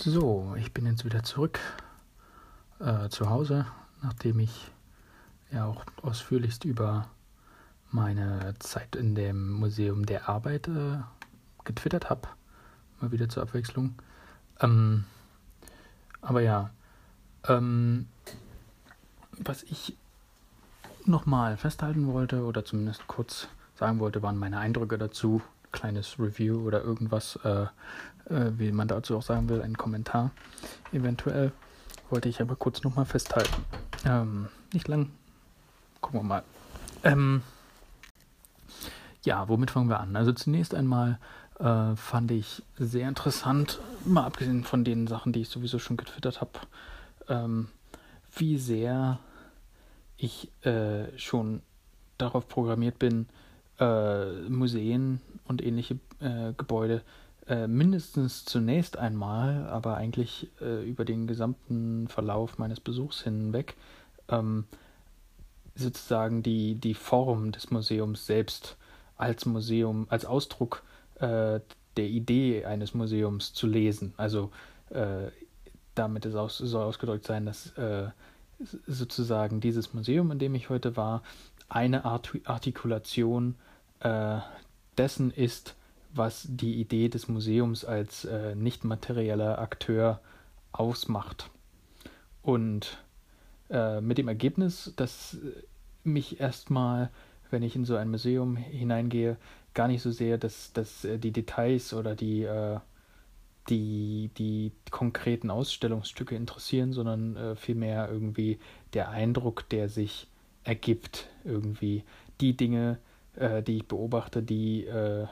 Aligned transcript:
So, 0.00 0.54
ich 0.56 0.72
bin 0.72 0.86
jetzt 0.86 1.04
wieder 1.04 1.24
zurück 1.24 1.58
äh, 2.78 3.08
zu 3.08 3.28
Hause, 3.30 3.66
nachdem 4.00 4.38
ich 4.38 4.70
ja 5.50 5.64
auch 5.64 5.84
ausführlichst 6.02 6.64
über 6.64 7.08
meine 7.90 8.54
Zeit 8.60 8.94
in 8.94 9.16
dem 9.16 9.50
Museum 9.50 10.06
der 10.06 10.28
Arbeit 10.28 10.68
äh, 10.68 10.98
getwittert 11.64 12.10
habe. 12.10 12.28
Mal 13.00 13.10
wieder 13.10 13.28
zur 13.28 13.42
Abwechslung. 13.42 13.96
Ähm, 14.60 15.04
aber 16.20 16.42
ja, 16.42 16.70
ähm, 17.48 18.06
was 19.32 19.64
ich 19.64 19.96
nochmal 21.06 21.56
festhalten 21.56 22.06
wollte 22.06 22.44
oder 22.44 22.64
zumindest 22.64 23.08
kurz 23.08 23.48
sagen 23.74 23.98
wollte, 23.98 24.22
waren 24.22 24.38
meine 24.38 24.60
Eindrücke 24.60 24.96
dazu. 24.96 25.42
Kleines 25.72 26.18
Review 26.18 26.66
oder 26.66 26.82
irgendwas, 26.82 27.38
äh, 27.44 27.66
äh, 28.32 28.52
wie 28.58 28.72
man 28.72 28.88
dazu 28.88 29.16
auch 29.16 29.22
sagen 29.22 29.48
will, 29.48 29.62
ein 29.62 29.76
Kommentar 29.76 30.30
eventuell. 30.92 31.52
Wollte 32.10 32.28
ich 32.28 32.40
aber 32.40 32.56
kurz 32.56 32.82
nochmal 32.82 33.04
festhalten. 33.04 33.64
Ähm, 34.06 34.48
nicht 34.72 34.88
lang. 34.88 35.10
Gucken 36.00 36.20
wir 36.20 36.24
mal. 36.24 36.42
Ähm, 37.04 37.42
ja, 39.22 39.48
womit 39.48 39.70
fangen 39.70 39.90
wir 39.90 40.00
an? 40.00 40.16
Also 40.16 40.32
zunächst 40.32 40.74
einmal 40.74 41.18
äh, 41.58 41.96
fand 41.96 42.30
ich 42.30 42.62
sehr 42.78 43.08
interessant, 43.08 43.80
mal 44.04 44.24
abgesehen 44.24 44.64
von 44.64 44.84
den 44.84 45.06
Sachen, 45.06 45.32
die 45.32 45.42
ich 45.42 45.48
sowieso 45.48 45.78
schon 45.78 45.96
getwittert 45.96 46.40
habe, 46.40 46.52
ähm, 47.28 47.68
wie 48.34 48.58
sehr 48.58 49.18
ich 50.16 50.50
äh, 50.64 51.16
schon 51.18 51.62
darauf 52.16 52.48
programmiert 52.48 52.98
bin, 52.98 53.28
Museen 54.48 55.20
und 55.46 55.62
ähnliche 55.62 55.98
äh, 56.20 56.52
Gebäude 56.56 57.02
äh, 57.48 57.66
mindestens 57.66 58.44
zunächst 58.44 58.98
einmal, 58.98 59.66
aber 59.68 59.96
eigentlich 59.96 60.48
äh, 60.60 60.88
über 60.88 61.04
den 61.04 61.26
gesamten 61.26 62.08
Verlauf 62.08 62.58
meines 62.58 62.80
Besuchs 62.80 63.22
hinweg, 63.22 63.74
ähm, 64.28 64.64
sozusagen 65.74 66.42
die, 66.42 66.74
die 66.74 66.94
Form 66.94 67.52
des 67.52 67.70
Museums 67.70 68.26
selbst 68.26 68.76
als 69.16 69.46
Museum, 69.46 70.06
als 70.10 70.24
Ausdruck 70.24 70.82
äh, 71.20 71.60
der 71.96 72.06
Idee 72.06 72.64
eines 72.64 72.94
Museums 72.94 73.54
zu 73.54 73.66
lesen. 73.66 74.12
Also 74.16 74.50
äh, 74.90 75.30
damit 75.94 76.26
es 76.26 76.34
aus, 76.34 76.58
soll 76.58 76.84
ausgedrückt 76.84 77.26
sein, 77.26 77.46
dass 77.46 77.70
äh, 77.78 78.08
sozusagen 78.86 79.60
dieses 79.60 79.94
Museum, 79.94 80.30
in 80.32 80.38
dem 80.38 80.54
ich 80.54 80.68
heute 80.68 80.96
war, 80.96 81.22
eine 81.68 82.04
Art 82.04 82.32
Artikulation 82.44 83.54
äh, 83.54 83.67
dessen 84.00 85.30
ist, 85.30 85.74
was 86.14 86.46
die 86.48 86.80
Idee 86.80 87.08
des 87.08 87.28
Museums 87.28 87.84
als 87.84 88.24
äh, 88.24 88.54
nicht 88.54 88.84
materieller 88.84 89.58
Akteur 89.58 90.20
ausmacht. 90.72 91.50
Und 92.42 92.98
äh, 93.70 94.00
mit 94.00 94.18
dem 94.18 94.28
Ergebnis, 94.28 94.92
dass 94.96 95.36
mich 96.04 96.40
erstmal, 96.40 97.10
wenn 97.50 97.62
ich 97.62 97.76
in 97.76 97.84
so 97.84 97.96
ein 97.96 98.10
Museum 98.10 98.56
hineingehe, 98.56 99.36
gar 99.74 99.88
nicht 99.88 100.02
so 100.02 100.10
sehr, 100.10 100.38
dass, 100.38 100.72
dass 100.72 101.04
äh, 101.04 101.18
die 101.18 101.32
Details 101.32 101.92
oder 101.92 102.14
die, 102.14 102.42
äh, 102.42 102.80
die, 103.68 104.30
die 104.38 104.72
konkreten 104.90 105.50
Ausstellungsstücke 105.50 106.34
interessieren, 106.34 106.92
sondern 106.92 107.36
äh, 107.36 107.56
vielmehr 107.56 108.08
irgendwie 108.10 108.58
der 108.94 109.10
Eindruck, 109.10 109.68
der 109.68 109.88
sich 109.88 110.26
ergibt, 110.64 111.28
irgendwie 111.44 112.04
die 112.40 112.56
Dinge, 112.56 112.98
äh, 113.36 113.62
die 113.62 113.78
ich 113.78 113.88
beobachte, 113.88 114.42
die 114.42 114.84
äh, 114.86 115.26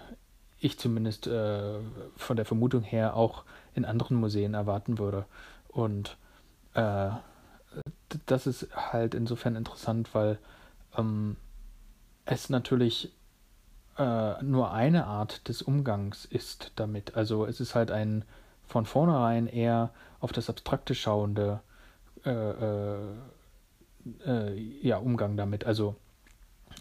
ich 0.58 0.78
zumindest 0.78 1.26
äh, 1.26 1.78
von 2.16 2.36
der 2.36 2.44
Vermutung 2.44 2.82
her 2.82 3.16
auch 3.16 3.44
in 3.74 3.84
anderen 3.84 4.16
Museen 4.16 4.54
erwarten 4.54 4.98
würde. 4.98 5.26
Und 5.68 6.16
äh, 6.74 7.10
das 8.26 8.46
ist 8.46 8.68
halt 8.74 9.14
insofern 9.14 9.56
interessant, 9.56 10.14
weil 10.14 10.38
ähm, 10.96 11.36
es 12.24 12.48
natürlich 12.48 13.12
äh, 13.98 14.42
nur 14.42 14.72
eine 14.72 15.06
Art 15.06 15.48
des 15.48 15.62
Umgangs 15.62 16.24
ist 16.24 16.72
damit. 16.76 17.16
Also 17.16 17.46
es 17.46 17.60
ist 17.60 17.74
halt 17.74 17.90
ein 17.90 18.24
von 18.66 18.84
vornherein 18.84 19.46
eher 19.46 19.90
auf 20.20 20.32
das 20.32 20.50
Abstrakte 20.50 20.94
schauende 20.94 21.60
äh, 22.24 22.50
äh, 24.26 24.54
ja, 24.82 24.98
Umgang 24.98 25.36
damit. 25.36 25.64
Also 25.64 25.96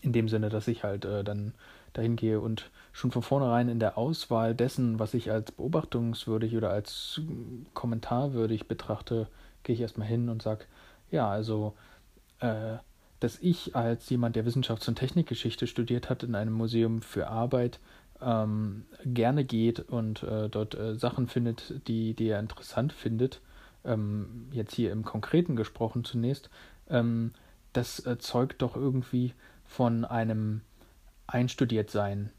in 0.06 0.14
dem 0.14 0.30
Sinne, 0.30 0.50
dass 0.50 0.68
ich 0.68 0.84
halt 0.84 1.06
äh, 1.06 1.24
dann 1.24 1.54
dahin 1.94 2.16
gehe 2.16 2.40
und 2.40 2.70
schon 2.92 3.12
von 3.12 3.24
vornherein 3.24 3.70
in 3.70 3.80
der 3.80 3.98
Auswahl 3.98 4.54
dessen, 4.54 5.00
was 5.00 5.14
ich 5.14 5.32
als 5.32 5.52
beobachtungswürdig 5.52 6.56
oder 6.56 6.70
als 6.70 7.22
kommentarwürdig 7.74 8.68
betrachte, 8.68 9.28
gehe 9.64 9.76
ich 9.76 9.82
erstmal 9.82 10.08
hin 10.08 10.30
und 10.30 10.42
sage, 10.42 10.66
ja, 11.12 11.30
also, 11.30 11.74
äh, 12.40 12.78
dass 13.20 13.40
ich 13.40 13.76
als 13.76 14.10
jemand, 14.10 14.36
der 14.36 14.46
Wissenschafts- 14.46 14.88
und 14.88 14.96
Technikgeschichte 14.96 15.68
studiert 15.68 16.10
hat, 16.10 16.24
in 16.24 16.36
einem 16.36 16.54
Museum 16.54 17.02
für 17.02 17.28
Arbeit 17.28 17.80
ähm, 18.22 18.86
gerne 19.06 19.44
geht 19.44 19.80
und 19.80 20.24
äh, 20.24 20.50
dort 20.50 20.76
äh, 20.76 20.96
Sachen 20.96 21.28
findet, 21.28 21.88
die, 21.88 22.14
die 22.14 22.28
er 22.28 22.40
interessant 22.40 22.94
findet, 22.94 23.42
ähm, 23.84 24.48
jetzt 24.52 24.76
hier 24.76 24.92
im 24.92 25.04
Konkreten 25.04 25.56
gesprochen 25.56 26.04
zunächst, 26.04 26.50
ähm, 26.90 27.32
das 27.74 28.06
äh, 28.06 28.18
zeugt 28.18 28.62
doch 28.62 28.76
irgendwie 28.76 29.34
von 29.66 30.06
einem 30.06 30.62
Einstudiertsein 31.28 32.32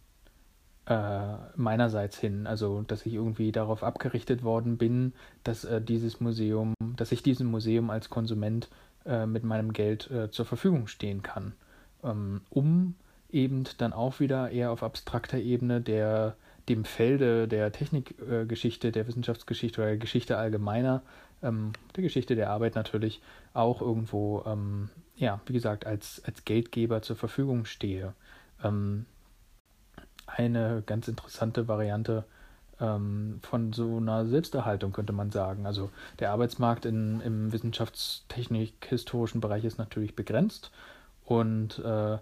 äh, 0.86 1.34
meinerseits 1.56 2.18
hin. 2.18 2.46
Also, 2.46 2.82
dass 2.82 3.06
ich 3.06 3.14
irgendwie 3.14 3.52
darauf 3.52 3.82
abgerichtet 3.82 4.42
worden 4.42 4.78
bin, 4.78 5.12
dass 5.44 5.64
äh, 5.64 5.80
dieses 5.80 6.20
Museum, 6.20 6.74
dass 6.96 7.12
ich 7.12 7.22
diesem 7.22 7.48
Museum 7.48 7.90
als 7.90 8.08
Konsument 8.10 8.68
äh, 9.04 9.26
mit 9.26 9.44
meinem 9.44 9.72
Geld 9.72 10.10
äh, 10.10 10.30
zur 10.30 10.46
Verfügung 10.46 10.86
stehen 10.86 11.22
kann. 11.22 11.54
Ähm, 12.04 12.42
um 12.50 12.94
eben 13.30 13.64
dann 13.78 13.92
auch 13.92 14.20
wieder 14.20 14.50
eher 14.50 14.70
auf 14.70 14.82
abstrakter 14.82 15.38
Ebene 15.38 15.80
der 15.80 16.36
dem 16.68 16.84
Felde 16.84 17.46
der 17.46 17.70
Technikgeschichte, 17.70 18.90
der 18.90 19.06
Wissenschaftsgeschichte 19.06 19.80
oder 19.80 19.90
der 19.90 19.98
Geschichte 19.98 20.36
allgemeiner, 20.36 21.02
ähm, 21.42 21.72
der 21.94 22.02
Geschichte 22.02 22.34
der 22.34 22.50
Arbeit 22.50 22.74
natürlich 22.74 23.20
auch 23.54 23.80
irgendwo 23.80 24.42
ähm, 24.46 24.90
ja, 25.16 25.40
wie 25.46 25.52
gesagt, 25.52 25.86
als, 25.86 26.22
als 26.24 26.44
Geldgeber 26.44 27.02
zur 27.02 27.16
Verfügung 27.16 27.64
stehe. 27.64 28.14
Ähm, 28.62 29.06
eine 30.26 30.82
ganz 30.84 31.08
interessante 31.08 31.68
Variante 31.68 32.24
ähm, 32.80 33.40
von 33.42 33.72
so 33.72 33.96
einer 33.96 34.26
Selbsterhaltung, 34.26 34.92
könnte 34.92 35.12
man 35.12 35.30
sagen. 35.30 35.66
Also 35.66 35.90
der 36.18 36.32
Arbeitsmarkt 36.32 36.84
in, 36.84 37.20
im 37.20 37.52
wissenschaftstechnik-historischen 37.52 39.40
Bereich 39.40 39.64
ist 39.64 39.78
natürlich 39.78 40.14
begrenzt 40.14 40.70
und 41.24 41.78
äh, 41.78 42.18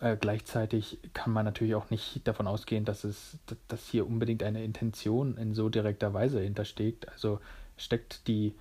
äh, 0.00 0.16
gleichzeitig 0.16 0.98
kann 1.14 1.32
man 1.32 1.44
natürlich 1.44 1.74
auch 1.74 1.90
nicht 1.90 2.26
davon 2.26 2.46
ausgehen, 2.46 2.84
dass 2.84 3.04
es, 3.04 3.38
dass 3.68 3.86
hier 3.86 4.06
unbedingt 4.06 4.42
eine 4.42 4.64
Intention 4.64 5.36
in 5.36 5.54
so 5.54 5.68
direkter 5.68 6.12
Weise 6.12 6.40
hintersteckt. 6.40 7.08
Also 7.10 7.40
steckt 7.76 8.26
die 8.26 8.54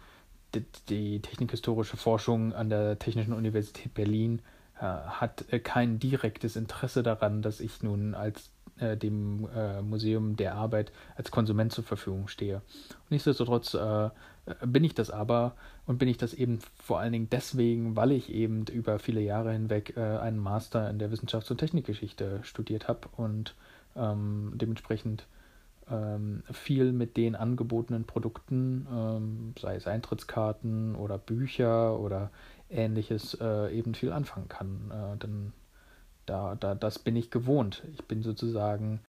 die, 0.89 1.19
technikhistorische 1.19 1.97
Forschung 1.97 2.53
an 2.53 2.69
der 2.69 2.99
Technischen 2.99 3.33
Universität 3.33 3.93
Berlin 3.93 4.41
äh, 4.77 4.81
hat 4.81 5.45
äh, 5.51 5.59
kein 5.59 5.99
direktes 5.99 6.55
Interesse 6.55 7.03
daran, 7.03 7.41
dass 7.41 7.59
ich 7.59 7.83
nun 7.83 8.15
als 8.15 8.51
äh, 8.79 8.97
dem 8.97 9.47
äh, 9.55 9.81
Museum 9.81 10.35
der 10.35 10.55
Arbeit 10.55 10.91
als 11.15 11.31
Konsument 11.31 11.71
zur 11.71 11.83
Verfügung 11.83 12.27
stehe. 12.27 12.61
nichtsdestotrotz 13.09 13.75
äh, 13.75 14.09
bin 14.65 14.83
ich 14.83 14.95
das 14.95 15.11
aber 15.11 15.55
und 15.85 15.99
bin 15.99 16.07
ich 16.07 16.17
das 16.17 16.33
eben 16.33 16.59
vor 16.83 16.99
allen 16.99 17.13
Dingen 17.13 17.29
deswegen, 17.29 17.95
weil 17.95 18.11
ich 18.11 18.31
eben 18.31 18.65
über 18.65 18.97
viele 18.97 19.21
Jahre 19.21 19.53
hinweg 19.53 19.95
einen 19.97 20.39
Master 20.39 20.89
in 20.89 20.97
der 20.97 21.11
Wissenschafts- 21.11 21.51
und 21.51 21.59
Technikgeschichte 21.59 22.39
studiert 22.41 22.87
habe 22.87 23.07
und 23.17 23.53
ähm, 23.95 24.53
dementsprechend 24.55 25.27
ähm, 25.91 26.43
viel 26.51 26.93
mit 26.93 27.17
den 27.17 27.35
angebotenen 27.35 28.05
Produkten, 28.05 28.87
ähm, 28.91 29.53
sei 29.59 29.75
es 29.75 29.87
Eintrittskarten 29.87 30.95
oder 30.95 31.17
Bücher 31.17 31.99
oder 31.99 32.31
ähnliches, 32.69 33.37
äh, 33.41 33.75
eben 33.77 33.93
viel 33.93 34.11
anfangen 34.11 34.47
kann. 34.47 34.91
Äh, 34.91 35.17
denn 35.17 35.53
da, 36.25 36.55
da, 36.55 36.75
das 36.75 36.99
bin 36.99 37.15
ich 37.15 37.29
gewohnt. 37.29 37.83
Ich 37.93 38.05
bin 38.05 38.23
sozusagen 38.23 39.01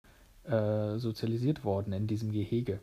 äh, 0.43 0.97
sozialisiert 0.97 1.63
worden 1.63 1.93
in 1.93 2.07
diesem 2.07 2.31
Gehege. 2.31 2.79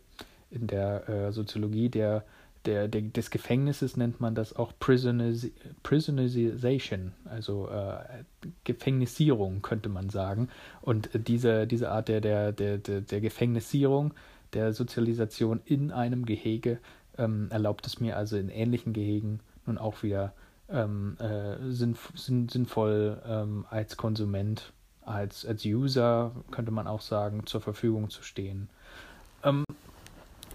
In 0.51 0.67
der 0.67 1.09
äh, 1.09 1.33
Soziologie 1.33 1.91
der 1.91 2.25
der, 2.67 2.89
der, 2.89 3.03
des 3.03 3.31
Gefängnisses 3.31 3.97
nennt 3.97 4.21
man 4.21 4.35
das 4.35 4.55
auch 4.55 4.73
Prisoners, 4.79 5.47
Prisonerization, 5.83 7.13
also 7.25 7.69
äh, 7.69 8.25
Gefängnisierung 8.65 9.63
könnte 9.63 9.89
man 9.89 10.11
sagen. 10.11 10.49
Und 10.83 11.11
diese, 11.15 11.67
diese 11.67 11.91
Art 11.91 12.09
der, 12.09 12.21
der, 12.21 12.53
der, 12.53 12.79
der 12.79 13.21
Gefängnisierung, 13.21 14.15
der 14.53 14.73
Sozialisation 14.73 15.61
in 15.65 15.91
einem 15.91 16.27
Gehege 16.27 16.79
ähm, 17.17 17.49
erlaubt 17.51 17.87
es 17.87 18.01
mir 18.01 18.17
also 18.17 18.37
in 18.37 18.49
ähnlichen 18.49 18.93
Gehegen 18.93 19.41
nun 19.67 19.79
auch 19.79 20.03
wieder 20.03 20.33
ähm, 20.69 21.17
äh, 21.19 21.57
sinn, 21.71 21.97
sinn, 22.15 22.49
sinnvoll 22.49 23.21
ähm, 23.27 23.67
als 23.71 23.97
Konsument, 23.97 24.73
als, 25.05 25.45
als 25.47 25.65
User, 25.65 26.33
könnte 26.51 26.71
man 26.71 26.87
auch 26.87 27.01
sagen, 27.01 27.47
zur 27.47 27.61
Verfügung 27.61 28.11
zu 28.11 28.23
stehen. 28.23 28.69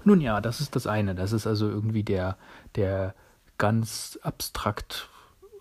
Nun 0.06 0.22
ja, 0.22 0.40
das 0.40 0.62
ist 0.62 0.76
das 0.76 0.88
eine. 0.88 1.16
Das 1.16 1.34
ist 1.34 1.48
also 1.48 1.68
irgendwie 1.68 2.04
der, 2.04 2.38
der 2.76 3.16
ganz 3.58 4.18
abstrakt 4.22 5.10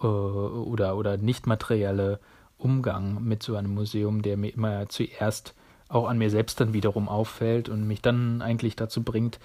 äh, 0.00 0.06
oder, 0.06 0.96
oder 0.96 1.16
nicht 1.16 1.46
materielle 1.46 2.20
Umgang 2.58 3.24
mit 3.24 3.42
so 3.42 3.56
einem 3.56 3.74
Museum, 3.74 4.22
der 4.22 4.36
mir 4.36 4.54
immer 4.54 4.88
zuerst 4.88 5.54
auch 5.88 6.08
an 6.08 6.18
mir 6.18 6.30
selbst 6.30 6.60
dann 6.60 6.72
wiederum 6.72 7.08
auffällt 7.08 7.68
und 7.68 7.86
mich 7.86 8.02
dann 8.02 8.42
eigentlich 8.42 8.76
dazu 8.76 9.02
bringt, 9.02 9.38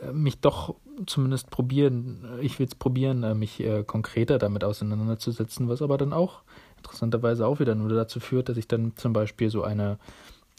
äh, 0.00 0.12
mich 0.12 0.40
doch 0.40 0.74
zumindest 1.06 1.50
probieren, 1.50 2.38
ich 2.40 2.58
will 2.58 2.66
es 2.66 2.74
probieren, 2.74 3.22
äh, 3.22 3.34
mich 3.34 3.60
äh, 3.60 3.84
konkreter 3.84 4.38
damit 4.38 4.64
auseinanderzusetzen, 4.64 5.68
was 5.68 5.82
aber 5.82 5.98
dann 5.98 6.12
auch 6.12 6.42
interessanterweise 6.78 7.46
auch 7.46 7.60
wieder 7.60 7.74
nur 7.74 7.88
dazu 7.90 8.20
führt, 8.20 8.48
dass 8.48 8.56
ich 8.56 8.68
dann 8.68 8.96
zum 8.96 9.12
Beispiel 9.12 9.50
so 9.50 9.62
eine, 9.62 9.98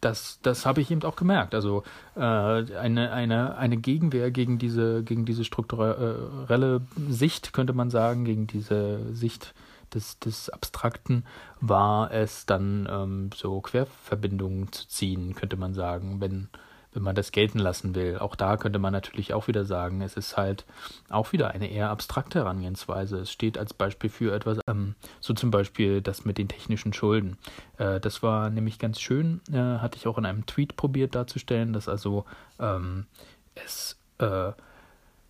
das, 0.00 0.40
das 0.42 0.66
habe 0.66 0.80
ich 0.80 0.90
eben 0.90 1.02
auch 1.04 1.16
gemerkt. 1.16 1.54
Also 1.54 1.84
äh, 2.16 2.20
eine, 2.20 3.12
eine, 3.12 3.56
eine 3.56 3.76
Gegenwehr 3.76 4.30
gegen 4.30 4.58
diese, 4.58 5.04
gegen 5.04 5.24
diese 5.24 5.44
strukturelle 5.44 6.82
Sicht, 7.08 7.52
könnte 7.52 7.72
man 7.72 7.88
sagen, 7.88 8.24
gegen 8.24 8.48
diese 8.48 9.14
Sicht 9.14 9.54
des, 9.94 10.18
des 10.18 10.50
Abstrakten, 10.50 11.24
war 11.60 12.10
es 12.10 12.46
dann 12.46 12.88
ähm, 12.90 13.30
so 13.34 13.60
Querverbindungen 13.60 14.72
zu 14.72 14.88
ziehen, 14.88 15.34
könnte 15.36 15.56
man 15.56 15.72
sagen, 15.72 16.20
wenn 16.20 16.48
wenn 16.92 17.02
man 17.02 17.14
das 17.14 17.32
gelten 17.32 17.58
lassen 17.58 17.94
will. 17.94 18.18
Auch 18.18 18.36
da 18.36 18.56
könnte 18.56 18.78
man 18.78 18.92
natürlich 18.92 19.34
auch 19.34 19.48
wieder 19.48 19.64
sagen, 19.64 20.02
es 20.02 20.16
ist 20.16 20.36
halt 20.36 20.64
auch 21.08 21.32
wieder 21.32 21.50
eine 21.50 21.70
eher 21.70 21.90
abstrakte 21.90 22.40
Herangehensweise. 22.40 23.18
Es 23.18 23.32
steht 23.32 23.58
als 23.58 23.74
Beispiel 23.74 24.10
für 24.10 24.34
etwas, 24.34 24.58
ähm, 24.66 24.94
so 25.20 25.34
zum 25.34 25.50
Beispiel 25.50 26.02
das 26.02 26.24
mit 26.24 26.38
den 26.38 26.48
technischen 26.48 26.92
Schulden. 26.92 27.38
Äh, 27.78 28.00
das 28.00 28.22
war 28.22 28.50
nämlich 28.50 28.78
ganz 28.78 29.00
schön, 29.00 29.40
äh, 29.50 29.56
hatte 29.56 29.96
ich 29.96 30.06
auch 30.06 30.18
in 30.18 30.26
einem 30.26 30.46
Tweet 30.46 30.76
probiert 30.76 31.14
darzustellen, 31.14 31.72
dass 31.72 31.88
also 31.88 32.24
ähm, 32.58 33.06
es 33.54 33.98
äh, 34.18 34.52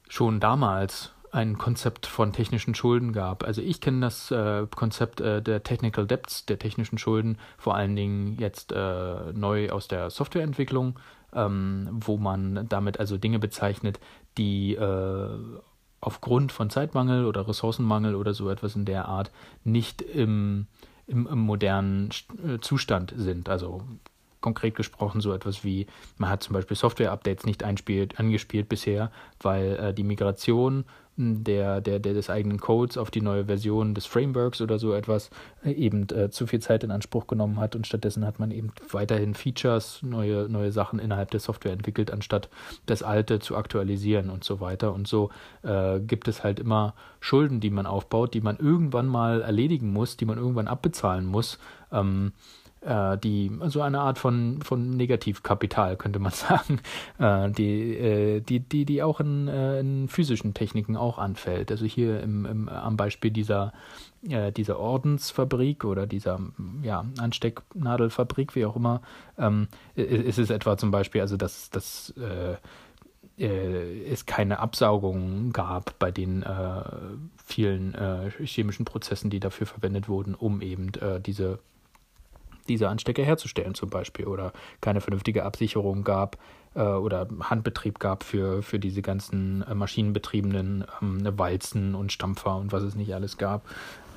schon 0.08 0.40
damals 0.40 1.12
ein 1.32 1.56
Konzept 1.56 2.06
von 2.06 2.34
technischen 2.34 2.74
Schulden 2.74 3.12
gab. 3.12 3.42
Also 3.42 3.62
ich 3.62 3.80
kenne 3.80 4.00
das 4.00 4.30
äh, 4.30 4.66
Konzept 4.74 5.22
äh, 5.22 5.40
der 5.40 5.62
Technical 5.62 6.06
Debts, 6.06 6.44
der 6.44 6.58
technischen 6.58 6.98
Schulden, 6.98 7.38
vor 7.56 7.74
allen 7.74 7.96
Dingen 7.96 8.36
jetzt 8.38 8.70
äh, 8.70 9.32
neu 9.32 9.70
aus 9.70 9.88
der 9.88 10.10
Softwareentwicklung 10.10 10.98
ähm, 11.34 11.88
wo 11.92 12.16
man 12.16 12.66
damit 12.68 13.00
also 13.00 13.16
Dinge 13.16 13.38
bezeichnet, 13.38 14.00
die 14.38 14.74
äh, 14.74 15.28
aufgrund 16.00 16.52
von 16.52 16.68
Zeitmangel 16.68 17.24
oder 17.24 17.46
Ressourcenmangel 17.48 18.14
oder 18.14 18.34
so 18.34 18.50
etwas 18.50 18.76
in 18.76 18.84
der 18.84 19.06
Art 19.06 19.30
nicht 19.64 20.02
im, 20.02 20.66
im, 21.06 21.26
im 21.26 21.38
modernen 21.38 22.10
äh, 22.44 22.58
Zustand 22.60 23.14
sind. 23.16 23.48
Also 23.48 23.82
konkret 24.40 24.74
gesprochen 24.74 25.20
so 25.20 25.32
etwas 25.32 25.64
wie, 25.64 25.86
man 26.18 26.28
hat 26.28 26.42
zum 26.42 26.52
Beispiel 26.54 26.76
Software-Updates 26.76 27.46
nicht 27.46 27.62
einspielt, 27.62 28.18
angespielt 28.18 28.68
bisher, 28.68 29.10
weil 29.40 29.76
äh, 29.76 29.94
die 29.94 30.02
Migration 30.02 30.84
der, 31.16 31.80
der, 31.80 31.98
der 31.98 32.14
des 32.14 32.30
eigenen 32.30 32.58
Codes 32.58 32.96
auf 32.96 33.10
die 33.10 33.20
neue 33.20 33.44
Version 33.44 33.94
des 33.94 34.06
Frameworks 34.06 34.62
oder 34.62 34.78
so 34.78 34.94
etwas 34.94 35.30
äh, 35.62 35.72
eben 35.72 36.08
äh, 36.10 36.30
zu 36.30 36.46
viel 36.46 36.60
Zeit 36.60 36.84
in 36.84 36.90
Anspruch 36.90 37.26
genommen 37.26 37.60
hat 37.60 37.76
und 37.76 37.86
stattdessen 37.86 38.24
hat 38.24 38.38
man 38.38 38.50
eben 38.50 38.72
weiterhin 38.90 39.34
Features, 39.34 40.00
neue, 40.02 40.48
neue 40.48 40.72
Sachen 40.72 40.98
innerhalb 40.98 41.30
der 41.30 41.40
Software 41.40 41.72
entwickelt, 41.72 42.10
anstatt 42.10 42.48
das 42.86 43.02
alte 43.02 43.40
zu 43.40 43.56
aktualisieren 43.56 44.30
und 44.30 44.42
so 44.42 44.60
weiter. 44.60 44.94
Und 44.94 45.06
so 45.06 45.30
äh, 45.62 46.00
gibt 46.00 46.28
es 46.28 46.42
halt 46.42 46.58
immer 46.58 46.94
Schulden, 47.20 47.60
die 47.60 47.70
man 47.70 47.86
aufbaut, 47.86 48.32
die 48.32 48.40
man 48.40 48.56
irgendwann 48.56 49.06
mal 49.06 49.42
erledigen 49.42 49.92
muss, 49.92 50.16
die 50.16 50.24
man 50.24 50.38
irgendwann 50.38 50.68
abbezahlen 50.68 51.26
muss. 51.26 51.58
Ähm, 51.92 52.32
äh, 52.84 53.16
die 53.18 53.50
so 53.56 53.62
also 53.62 53.82
eine 53.82 54.00
Art 54.00 54.18
von 54.18 54.60
von 54.62 54.90
Negativkapital 54.90 55.96
könnte 55.96 56.18
man 56.18 56.32
sagen, 56.32 56.80
äh, 57.18 57.50
die 57.50 57.96
äh, 57.96 58.40
die 58.40 58.60
die 58.60 58.84
die 58.84 59.02
auch 59.02 59.20
in, 59.20 59.48
äh, 59.48 59.80
in 59.80 60.08
physischen 60.08 60.54
Techniken 60.54 60.96
auch 60.96 61.18
anfällt. 61.18 61.70
Also 61.70 61.86
hier 61.86 62.20
im, 62.22 62.44
im 62.46 62.68
am 62.68 62.96
Beispiel 62.96 63.30
dieser 63.30 63.72
äh, 64.28 64.52
dieser 64.52 64.78
Ordensfabrik 64.78 65.84
oder 65.84 66.06
dieser 66.06 66.40
ja 66.82 67.04
Anstecknadelfabrik, 67.18 68.54
wie 68.54 68.66
auch 68.66 68.76
immer, 68.76 69.00
ähm, 69.38 69.68
ist 69.94 70.38
es 70.38 70.50
etwa 70.50 70.76
zum 70.76 70.90
Beispiel 70.90 71.20
also 71.20 71.36
dass 71.36 71.70
das 71.70 72.12
äh, 72.16 72.56
es 73.38 74.26
keine 74.26 74.58
Absaugung 74.58 75.52
gab 75.52 75.98
bei 75.98 76.10
den 76.10 76.42
äh, 76.42 76.82
vielen 77.44 77.94
äh, 77.94 78.30
chemischen 78.44 78.84
Prozessen, 78.84 79.30
die 79.30 79.40
dafür 79.40 79.66
verwendet 79.66 80.08
wurden, 80.08 80.34
um 80.34 80.60
eben 80.60 80.92
äh, 80.94 81.20
diese 81.20 81.58
diese 82.68 82.88
Anstecker 82.88 83.22
herzustellen 83.22 83.74
zum 83.74 83.90
Beispiel 83.90 84.26
oder 84.26 84.52
keine 84.80 85.00
vernünftige 85.00 85.44
Absicherung 85.44 86.04
gab 86.04 86.38
äh, 86.74 86.82
oder 86.82 87.28
Handbetrieb 87.40 87.98
gab 87.98 88.24
für, 88.24 88.62
für 88.62 88.78
diese 88.78 89.02
ganzen 89.02 89.62
äh, 89.62 89.74
maschinenbetriebenen 89.74 90.84
ähm, 91.00 91.38
Walzen 91.38 91.94
und 91.94 92.12
Stampfer 92.12 92.56
und 92.56 92.72
was 92.72 92.82
es 92.82 92.94
nicht 92.94 93.14
alles 93.14 93.38
gab 93.38 93.66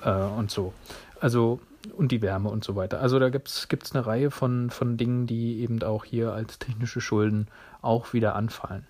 äh, 0.04 0.12
und 0.12 0.52
so. 0.52 0.74
Also 1.20 1.60
und 1.96 2.12
die 2.12 2.22
Wärme 2.22 2.50
und 2.50 2.64
so 2.64 2.76
weiter. 2.76 3.00
Also 3.00 3.20
da 3.20 3.30
gibt 3.30 3.48
es 3.48 3.96
eine 3.96 4.06
Reihe 4.06 4.32
von, 4.32 4.70
von 4.70 4.98
Dingen, 4.98 5.28
die 5.28 5.62
eben 5.62 5.82
auch 5.84 6.04
hier 6.04 6.34
als 6.34 6.58
technische 6.58 7.00
Schulden 7.00 7.48
auch 7.82 8.14
wieder 8.14 8.36
anfallen. 8.36 8.88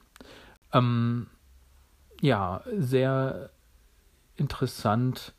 Ähm, 0.73 1.27
ja, 2.21 2.61
sehr 2.77 3.49
interessant 4.37 5.33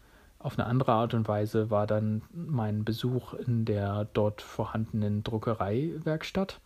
auf 0.46 0.56
eine 0.56 0.68
andere 0.68 0.92
Art 0.92 1.12
und 1.12 1.26
Weise 1.26 1.70
war 1.70 1.88
dann 1.88 2.22
mein 2.32 2.84
Besuch 2.84 3.34
in 3.34 3.64
der 3.64 4.06
dort 4.12 4.42
vorhandenen 4.42 5.24
Druckereiwerkstatt. 5.24 6.60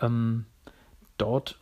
Ähm, 0.00 0.46
dort 1.16 1.60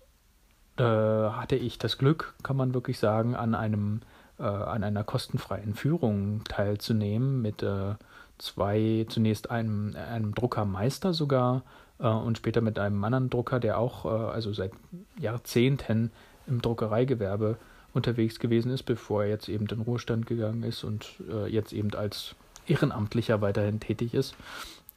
äh, 0.78 0.82
hatte 0.82 1.56
ich 1.56 1.78
das 1.78 1.98
Glück, 1.98 2.34
kann 2.42 2.56
man 2.56 2.72
wirklich 2.72 2.98
sagen, 2.98 3.36
an 3.36 3.54
einem 3.54 4.00
äh, 4.38 4.44
an 4.44 4.82
einer 4.82 5.04
kostenfreien 5.04 5.74
Führung 5.74 6.42
teilzunehmen 6.44 7.42
mit 7.42 7.62
äh, 7.62 7.96
zwei, 8.38 9.04
zunächst 9.10 9.50
einem, 9.50 9.94
einem 9.94 10.34
Druckermeister 10.34 11.12
sogar 11.12 11.64
äh, 11.98 12.08
und 12.08 12.38
später 12.38 12.62
mit 12.62 12.78
einem 12.78 13.04
anderen 13.04 13.28
Drucker, 13.28 13.60
der 13.60 13.78
auch 13.78 14.06
äh, 14.06 14.08
also 14.08 14.54
seit 14.54 14.72
Jahrzehnten 15.18 16.12
im 16.46 16.62
Druckereigewerbe 16.62 17.58
unterwegs 17.94 18.38
gewesen 18.38 18.70
ist, 18.70 18.84
bevor 18.84 19.24
er 19.24 19.30
jetzt 19.30 19.48
eben 19.48 19.66
in 19.66 19.80
Ruhestand 19.80 20.26
gegangen 20.26 20.62
ist 20.62 20.84
und 20.84 21.14
äh, 21.30 21.48
jetzt 21.48 21.72
eben 21.72 21.94
als 21.94 22.34
Ehrenamtlicher 22.66 23.40
weiterhin 23.40 23.80
tätig 23.80 24.14
ist. 24.14 24.34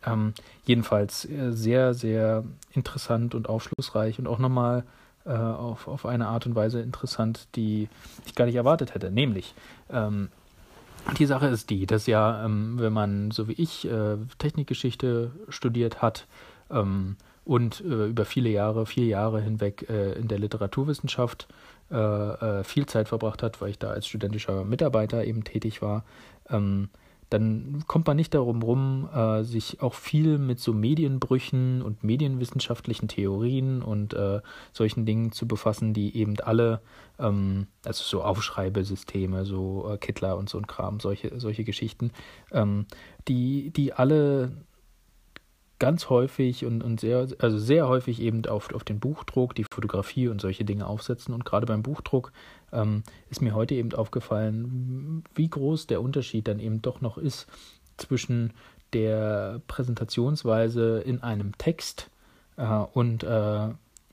Ähm, 0.06 0.34
jedenfalls 0.66 1.26
äh, 1.26 1.52
sehr, 1.52 1.94
sehr 1.94 2.44
interessant 2.74 3.36
und 3.36 3.48
aufschlussreich 3.48 4.20
und 4.20 4.28
auch 4.28 4.40
nochmal 4.40 4.84
äh, 5.26 5.30
auf, 5.32 5.88
auf 5.88 6.06
eine 6.06 6.28
Art 6.28 6.46
und 6.46 6.56
Weise 6.56 6.82
interessant, 6.82 7.48
die 7.56 7.88
ich 8.26 8.36
gar 8.36 8.46
nicht 8.46 8.56
erwartet 8.56 8.96
hätte. 8.96 9.12
Nämlich, 9.12 9.54
ähm, 9.92 10.30
die 11.18 11.26
Sache 11.26 11.48
ist 11.48 11.70
die, 11.70 11.86
dass 11.86 12.08
ja, 12.08 12.46
ähm, 12.46 12.76
wenn 12.80 12.94
man 12.94 13.32
so 13.32 13.48
wie 13.48 13.54
ich 13.54 13.86
äh, 13.86 14.18
Technikgeschichte 14.38 15.32
studiert 15.50 16.02
hat, 16.02 16.28
ähm, 16.70 17.18
und 17.44 17.82
äh, 17.82 18.08
über 18.08 18.26
viele 18.26 18.50
Jahre, 18.50 18.86
vier 18.86 19.06
Jahre 19.06 19.42
hinweg 19.42 19.90
äh, 19.90 20.14
in 20.14 20.28
der 20.28 20.40
Literaturwissenschaft 20.40 21.48
äh, 21.92 21.96
äh, 21.96 22.64
viel 22.64 22.86
Zeit 22.86 23.10
verbracht 23.10 23.44
hat, 23.44 23.62
weil 23.62 23.72
ich 23.72 23.80
da 23.80 23.90
als 23.90 24.08
studentischer 24.08 24.64
Mitarbeiter 24.64 25.26
eben 25.26 25.44
tätig 25.44 25.82
war, 25.82 26.06
ähm, 26.50 26.90
dann 27.30 27.86
kommt 27.88 28.08
man 28.08 28.18
nicht 28.18 28.34
darum 28.34 28.62
rum, 28.62 29.10
äh, 29.14 29.44
sich 29.44 29.82
auch 29.82 29.94
viel 29.94 30.38
mit 30.38 30.60
so 30.60 30.74
Medienbrüchen 30.74 31.82
und 31.82 32.04
medienwissenschaftlichen 32.04 33.08
Theorien 33.08 33.82
und 33.82 34.14
äh, 34.14 34.42
solchen 34.74 35.06
Dingen 35.06 35.32
zu 35.32 35.48
befassen, 35.48 35.94
die 35.94 36.16
eben 36.18 36.38
alle, 36.42 36.82
ähm, 37.20 37.68
also 37.86 38.04
so 38.04 38.22
Aufschreibesysteme, 38.22 39.46
so 39.46 39.98
Kittler 40.02 40.38
und 40.38 40.50
so 40.50 40.58
ein 40.58 40.68
Kram, 40.68 41.00
solche, 41.00 41.40
solche 41.40 41.64
Geschichten, 41.64 42.12
ähm, 42.52 42.86
die, 43.30 43.72
die 43.72 43.94
alle 43.94 44.52
ganz 45.82 46.10
häufig 46.10 46.64
und, 46.64 46.84
und 46.84 47.00
sehr, 47.00 47.28
also 47.40 47.58
sehr 47.58 47.88
häufig 47.88 48.22
eben 48.22 48.46
auf, 48.46 48.72
auf 48.72 48.84
den 48.84 49.00
Buchdruck, 49.00 49.56
die 49.56 49.66
Fotografie 49.74 50.28
und 50.28 50.40
solche 50.40 50.64
Dinge 50.64 50.86
aufsetzen. 50.86 51.34
Und 51.34 51.44
gerade 51.44 51.66
beim 51.66 51.82
Buchdruck 51.82 52.32
ähm, 52.72 53.02
ist 53.32 53.42
mir 53.42 53.56
heute 53.56 53.74
eben 53.74 53.92
aufgefallen, 53.92 55.24
wie 55.34 55.50
groß 55.50 55.88
der 55.88 56.04
Unterschied 56.04 56.48
dann 56.48 56.60
eben 56.60 56.84
doch 56.84 57.02
noch 57.02 57.18
ist 57.18 57.48
zwischen 57.98 58.54
der 58.94 59.60
Präsentationsweise 59.68 61.00
in 61.00 61.24
einem 61.24 61.58
Text 61.58 62.12
äh, 62.58 62.64
und 62.94 63.24
äh, 63.24 63.70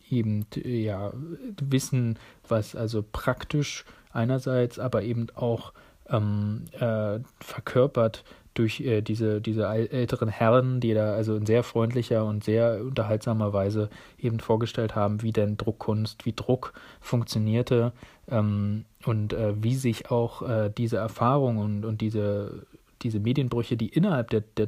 eben 0.08 0.46
ja 0.54 1.12
Wissen, 1.60 2.18
was 2.48 2.76
also 2.76 3.04
praktisch 3.12 3.84
einerseits, 4.10 4.78
aber 4.78 5.02
eben 5.02 5.26
auch 5.34 5.74
ähm, 6.10 6.64
äh, 6.78 7.20
verkörpert 7.40 8.24
durch 8.54 8.80
äh, 8.80 9.02
diese, 9.02 9.40
diese 9.40 9.66
älteren 9.68 10.28
Herren, 10.28 10.80
die 10.80 10.92
da 10.92 11.12
also 11.12 11.36
in 11.36 11.46
sehr 11.46 11.62
freundlicher 11.62 12.24
und 12.24 12.42
sehr 12.42 12.80
unterhaltsamer 12.82 13.52
Weise 13.52 13.88
eben 14.18 14.40
vorgestellt 14.40 14.96
haben, 14.96 15.22
wie 15.22 15.32
denn 15.32 15.56
Druckkunst, 15.56 16.26
wie 16.26 16.32
Druck 16.32 16.72
funktionierte 17.00 17.92
ähm, 18.28 18.84
und 19.04 19.32
äh, 19.32 19.54
wie 19.62 19.76
sich 19.76 20.10
auch 20.10 20.42
äh, 20.42 20.70
diese 20.76 20.96
Erfahrung 20.96 21.58
und, 21.58 21.84
und 21.84 22.00
diese, 22.00 22.66
diese 23.02 23.20
Medienbrüche, 23.20 23.76
die 23.76 23.88
innerhalb 23.88 24.30
der, 24.30 24.42
der 24.56 24.66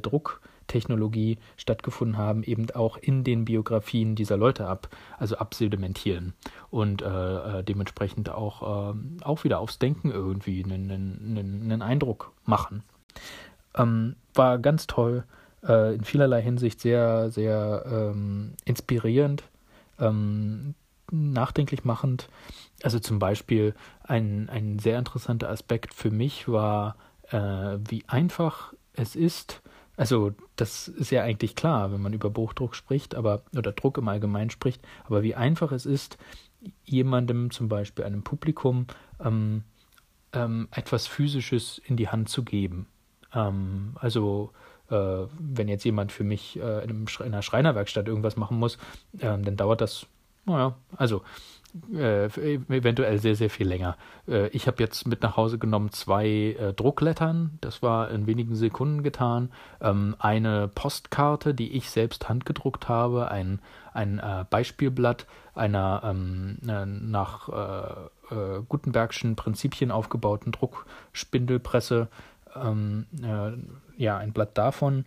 Drucktechnologie 0.71 1.37
stattgefunden 1.57 2.17
haben, 2.17 2.43
eben 2.43 2.69
auch 2.71 2.97
in 2.97 3.23
den 3.23 3.45
Biografien 3.45 4.15
dieser 4.15 4.37
Leute 4.37 4.67
ab, 4.67 4.89
also 5.17 5.37
absedimentieren 5.37 6.33
und 6.69 7.01
äh, 7.01 7.59
äh 7.59 7.63
dementsprechend 7.63 8.29
auch, 8.29 8.93
äh, 8.93 9.23
auch 9.23 9.43
wieder 9.43 9.59
aufs 9.59 9.79
Denken 9.79 10.11
irgendwie 10.11 10.63
einen, 10.63 10.89
einen, 10.91 11.61
einen 11.63 11.81
Eindruck 11.81 12.31
machen. 12.45 12.83
Ähm, 13.75 14.15
war 14.33 14.59
ganz 14.59 14.87
toll, 14.87 15.25
äh, 15.67 15.95
in 15.95 16.03
vielerlei 16.03 16.41
Hinsicht 16.41 16.79
sehr, 16.79 17.29
sehr 17.29 17.83
ähm, 17.85 18.53
inspirierend, 18.65 19.43
ähm, 19.99 20.73
nachdenklich 21.11 21.83
machend. 21.83 22.29
Also 22.83 22.99
zum 22.99 23.19
Beispiel 23.19 23.75
ein, 24.03 24.49
ein 24.49 24.79
sehr 24.79 24.97
interessanter 24.97 25.49
Aspekt 25.49 25.93
für 25.93 26.11
mich 26.11 26.47
war, 26.47 26.95
äh, 27.29 27.77
wie 27.89 28.03
einfach 28.07 28.73
es 28.93 29.15
ist, 29.15 29.61
also 30.01 30.31
das 30.55 30.87
ist 30.87 31.11
ja 31.11 31.21
eigentlich 31.21 31.55
klar, 31.55 31.91
wenn 31.91 32.01
man 32.01 32.11
über 32.11 32.31
Buchdruck 32.31 32.73
spricht, 32.73 33.13
aber 33.13 33.43
oder 33.55 33.71
Druck 33.71 33.99
im 33.99 34.07
Allgemeinen 34.07 34.49
spricht, 34.49 34.81
aber 35.03 35.21
wie 35.21 35.35
einfach 35.35 35.71
es 35.71 35.85
ist, 35.85 36.17
jemandem, 36.83 37.51
zum 37.51 37.69
Beispiel 37.69 38.03
einem 38.05 38.23
Publikum, 38.23 38.87
ähm, 39.23 39.63
ähm, 40.33 40.69
etwas 40.71 41.05
Physisches 41.05 41.79
in 41.85 41.97
die 41.97 42.09
Hand 42.09 42.29
zu 42.29 42.41
geben. 42.43 42.87
Ähm, 43.31 43.91
also 43.93 44.53
äh, 44.89 45.27
wenn 45.37 45.67
jetzt 45.67 45.83
jemand 45.83 46.11
für 46.11 46.23
mich 46.23 46.59
äh, 46.59 46.83
in, 46.83 47.05
einer 47.19 47.43
Schreinerwerkstatt 47.43 48.07
irgendwas 48.07 48.37
machen 48.37 48.57
muss, 48.57 48.77
äh, 49.19 49.37
dann 49.37 49.55
dauert 49.55 49.81
das, 49.81 50.07
naja, 50.45 50.75
also 50.95 51.21
äh, 51.93 52.25
eventuell 52.25 53.19
sehr, 53.19 53.35
sehr 53.35 53.49
viel 53.49 53.67
länger. 53.67 53.97
Äh, 54.27 54.47
ich 54.49 54.67
habe 54.67 54.81
jetzt 54.83 55.07
mit 55.07 55.21
nach 55.21 55.37
Hause 55.37 55.57
genommen 55.57 55.91
zwei 55.91 56.27
äh, 56.27 56.73
Drucklettern, 56.73 57.57
das 57.61 57.81
war 57.81 58.11
in 58.11 58.27
wenigen 58.27 58.55
Sekunden 58.55 59.03
getan, 59.03 59.51
ähm, 59.79 60.15
eine 60.19 60.67
Postkarte, 60.67 61.53
die 61.53 61.71
ich 61.71 61.89
selbst 61.89 62.27
handgedruckt 62.27 62.89
habe, 62.89 63.31
ein, 63.31 63.59
ein 63.93 64.19
äh, 64.19 64.45
Beispielblatt 64.49 65.27
einer 65.53 66.01
ähm, 66.03 66.57
äh, 66.67 66.85
nach 66.85 67.49
äh, 67.49 68.61
Gutenbergschen 68.67 69.35
Prinzipien 69.35 69.91
aufgebauten 69.91 70.53
Druckspindelpresse, 70.53 72.07
ähm, 72.55 73.05
ja, 73.97 74.17
ein 74.17 74.31
Blatt 74.31 74.57
davon 74.57 75.05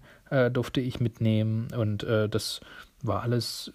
durfte 0.52 0.82
ich 0.82 1.00
mitnehmen 1.00 1.68
und 1.74 2.02
das 2.02 2.60
war 3.02 3.22
alles 3.22 3.72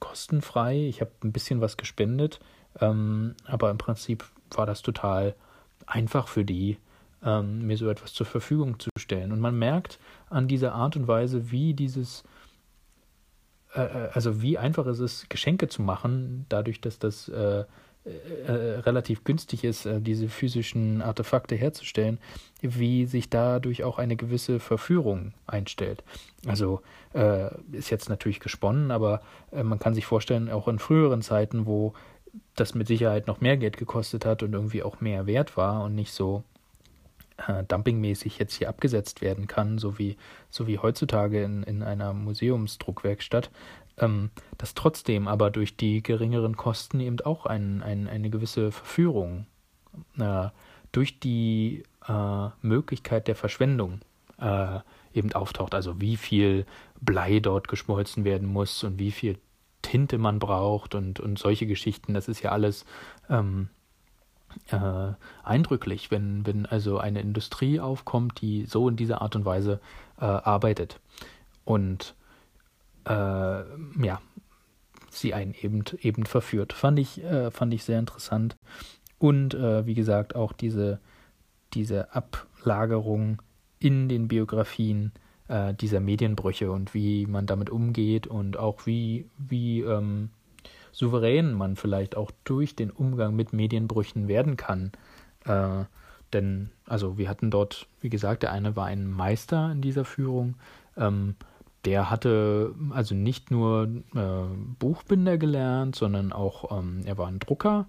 kostenfrei. 0.00 0.86
Ich 0.88 1.00
habe 1.00 1.10
ein 1.22 1.32
bisschen 1.32 1.60
was 1.60 1.76
gespendet, 1.76 2.40
ähm, 2.80 3.34
aber 3.44 3.70
im 3.70 3.78
Prinzip 3.78 4.24
war 4.50 4.66
das 4.66 4.82
total 4.82 5.34
einfach 5.86 6.28
für 6.28 6.44
die, 6.44 6.78
ähm, 7.22 7.66
mir 7.66 7.76
so 7.76 7.88
etwas 7.88 8.12
zur 8.12 8.26
Verfügung 8.26 8.78
zu 8.78 8.90
stellen. 8.98 9.32
Und 9.32 9.40
man 9.40 9.58
merkt 9.58 9.98
an 10.30 10.48
dieser 10.48 10.74
Art 10.74 10.96
und 10.96 11.08
Weise, 11.08 11.50
wie 11.50 11.74
dieses, 11.74 12.24
äh, 13.74 13.82
äh 13.82 14.08
also 14.12 14.42
wie 14.42 14.58
einfach 14.58 14.86
es 14.86 14.98
ist, 14.98 15.30
Geschenke 15.30 15.68
zu 15.68 15.82
machen, 15.82 16.46
dadurch, 16.48 16.80
dass 16.80 16.98
das 16.98 17.28
äh, 17.28 17.64
äh, 18.04 18.50
relativ 18.50 19.22
günstig 19.22 19.62
ist, 19.62 19.86
äh, 19.86 20.00
diese 20.00 20.28
physischen 20.28 21.02
Artefakte 21.02 21.54
herzustellen, 21.54 22.18
wie 22.60 23.06
sich 23.06 23.30
dadurch 23.30 23.84
auch 23.84 23.98
eine 23.98 24.16
gewisse 24.16 24.58
Verführung 24.58 25.34
einstellt. 25.46 26.02
Also 26.46 26.80
äh, 27.14 27.50
ist 27.70 27.90
jetzt 27.90 28.08
natürlich 28.08 28.40
gesponnen, 28.40 28.90
aber 28.90 29.22
äh, 29.52 29.62
man 29.62 29.78
kann 29.78 29.94
sich 29.94 30.04
vorstellen, 30.04 30.50
auch 30.50 30.66
in 30.66 30.80
früheren 30.80 31.22
Zeiten, 31.22 31.66
wo 31.66 31.94
das 32.56 32.74
mit 32.74 32.88
Sicherheit 32.88 33.28
noch 33.28 33.40
mehr 33.40 33.56
Geld 33.56 33.76
gekostet 33.76 34.26
hat 34.26 34.42
und 34.42 34.52
irgendwie 34.52 34.82
auch 34.82 35.00
mehr 35.00 35.26
wert 35.26 35.56
war 35.56 35.84
und 35.84 35.94
nicht 35.94 36.12
so 36.12 36.42
äh, 37.46 37.64
dumpingmäßig 37.64 38.38
jetzt 38.38 38.54
hier 38.54 38.68
abgesetzt 38.68 39.20
werden 39.20 39.46
kann, 39.46 39.78
so 39.78 39.98
wie, 39.98 40.16
so 40.50 40.66
wie 40.66 40.78
heutzutage 40.78 41.42
in, 41.42 41.62
in 41.62 41.82
einer 41.82 42.12
Museumsdruckwerkstatt, 42.12 43.50
ähm, 43.98 44.30
dass 44.58 44.74
trotzdem 44.74 45.28
aber 45.28 45.50
durch 45.50 45.76
die 45.76 46.02
geringeren 46.02 46.56
Kosten 46.56 47.00
eben 47.00 47.20
auch 47.20 47.46
ein, 47.46 47.82
ein, 47.82 48.08
eine 48.08 48.30
gewisse 48.30 48.72
Verführung 48.72 49.46
äh, 50.18 50.48
durch 50.92 51.20
die 51.20 51.84
äh, 52.08 52.48
Möglichkeit 52.60 53.28
der 53.28 53.36
Verschwendung 53.36 54.00
äh, 54.38 54.80
eben 55.14 55.32
auftaucht. 55.32 55.74
Also 55.74 56.00
wie 56.00 56.16
viel 56.16 56.66
Blei 57.00 57.40
dort 57.40 57.68
geschmolzen 57.68 58.24
werden 58.24 58.48
muss 58.48 58.84
und 58.84 58.98
wie 58.98 59.10
viel 59.10 59.38
Tinte 59.82 60.18
man 60.18 60.38
braucht 60.38 60.94
und, 60.94 61.20
und 61.20 61.38
solche 61.38 61.66
Geschichten. 61.66 62.14
Das 62.14 62.28
ist 62.28 62.42
ja 62.42 62.52
alles 62.52 62.84
ähm, 63.28 63.68
äh, 64.70 65.12
eindrücklich, 65.42 66.10
wenn, 66.10 66.46
wenn 66.46 66.66
also 66.66 66.98
eine 66.98 67.20
Industrie 67.20 67.80
aufkommt, 67.80 68.40
die 68.40 68.66
so 68.66 68.88
in 68.88 68.96
dieser 68.96 69.22
Art 69.22 69.36
und 69.36 69.44
Weise 69.44 69.80
äh, 70.20 70.24
arbeitet. 70.24 71.00
Und 71.64 72.14
äh, 73.06 73.12
ja, 74.04 74.20
sie 75.10 75.34
einen 75.34 75.54
eben, 75.60 75.84
eben 76.00 76.26
verführt. 76.26 76.72
Fand 76.72 76.98
ich, 76.98 77.22
äh, 77.22 77.50
fand 77.50 77.74
ich 77.74 77.84
sehr 77.84 77.98
interessant. 77.98 78.56
Und 79.18 79.54
äh, 79.54 79.86
wie 79.86 79.94
gesagt, 79.94 80.34
auch 80.34 80.52
diese, 80.52 81.00
diese 81.74 82.14
Ablagerung 82.14 83.40
in 83.78 84.08
den 84.08 84.28
Biografien 84.28 85.12
äh, 85.48 85.74
dieser 85.74 86.00
Medienbrüche 86.00 86.70
und 86.70 86.94
wie 86.94 87.26
man 87.26 87.46
damit 87.46 87.70
umgeht 87.70 88.26
und 88.26 88.56
auch 88.56 88.86
wie, 88.86 89.28
wie 89.38 89.80
ähm, 89.80 90.30
souverän 90.92 91.52
man 91.52 91.76
vielleicht 91.76 92.16
auch 92.16 92.30
durch 92.44 92.76
den 92.76 92.90
Umgang 92.90 93.34
mit 93.34 93.52
Medienbrüchen 93.52 94.28
werden 94.28 94.56
kann. 94.56 94.92
Äh, 95.44 95.84
denn, 96.32 96.70
also 96.86 97.18
wir 97.18 97.28
hatten 97.28 97.50
dort, 97.50 97.86
wie 98.00 98.08
gesagt, 98.08 98.42
der 98.42 98.52
eine 98.52 98.76
war 98.76 98.86
ein 98.86 99.10
Meister 99.10 99.70
in 99.70 99.82
dieser 99.82 100.04
Führung. 100.04 100.54
Ähm, 100.96 101.34
der 101.84 102.10
hatte 102.10 102.74
also 102.90 103.14
nicht 103.14 103.50
nur 103.50 103.88
äh, 104.14 104.56
Buchbinder 104.78 105.38
gelernt, 105.38 105.96
sondern 105.96 106.32
auch, 106.32 106.76
ähm, 106.76 107.02
er 107.04 107.18
war 107.18 107.26
ein 107.26 107.38
Drucker 107.38 107.86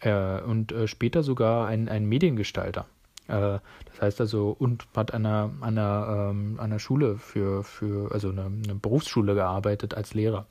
äh, 0.00 0.40
und 0.42 0.72
äh, 0.72 0.86
später 0.86 1.22
sogar 1.22 1.66
ein, 1.66 1.88
ein 1.88 2.06
Mediengestalter. 2.06 2.86
Äh, 3.28 3.58
das 3.90 4.00
heißt 4.00 4.20
also, 4.20 4.54
und 4.56 4.86
hat 4.94 5.12
an 5.12 5.26
einer, 5.26 5.50
an 5.60 5.78
einer, 5.78 6.30
ähm, 6.30 6.60
einer 6.60 6.78
Schule 6.78 7.18
für, 7.18 7.64
für 7.64 8.12
also 8.12 8.30
eine, 8.30 8.44
eine 8.44 8.74
Berufsschule 8.74 9.34
gearbeitet 9.34 9.94
als 9.94 10.14
Lehrer. 10.14 10.46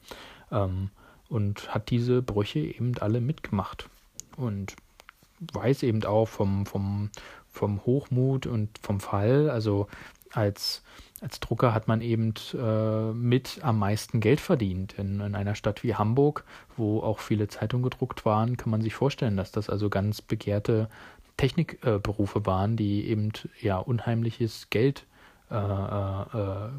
Ähm, 0.52 0.90
und 1.30 1.74
hat 1.74 1.90
diese 1.90 2.22
Brüche 2.22 2.60
eben 2.60 2.94
alle 3.00 3.22
mitgemacht. 3.22 3.90
Und 4.38 4.76
weiß 5.54 5.84
eben 5.84 6.04
auch 6.04 6.28
vom, 6.28 6.66
vom, 6.66 7.10
vom 7.50 7.86
Hochmut 7.86 8.48
und 8.48 8.78
vom 8.82 9.00
Fall, 9.00 9.50
also 9.50 9.88
als 10.32 10.84
als 11.22 11.40
Drucker 11.40 11.74
hat 11.74 11.88
man 11.88 12.02
eben 12.02 12.34
äh, 12.54 13.14
mit 13.14 13.60
am 13.62 13.80
meisten 13.80 14.20
Geld 14.20 14.42
verdient. 14.42 14.94
In, 14.94 15.22
in, 15.22 15.36
einer 15.36 15.56
Stadt 15.56 15.84
wie 15.84 15.96
Hamburg, 15.96 16.44
wo 16.76 17.00
auch 17.02 17.20
viele 17.20 17.48
Zeitungen 17.48 17.84
gedruckt 17.84 18.26
waren, 18.26 18.58
kann 18.58 18.70
man 18.70 18.82
sich 18.82 18.96
vorstellen, 18.96 19.38
dass 19.38 19.52
das 19.52 19.70
also 19.70 19.90
ganz 19.90 20.22
begehrte 20.22 20.90
Technikberufe 21.38 22.40
äh, 22.40 22.46
waren, 22.46 22.76
die 22.76 23.08
eben 23.08 23.32
ja 23.62 23.78
unheimliches 23.78 24.70
Geld 24.70 25.06
äh, 25.50 25.56
äh, 25.56 26.38
äh 26.38 26.70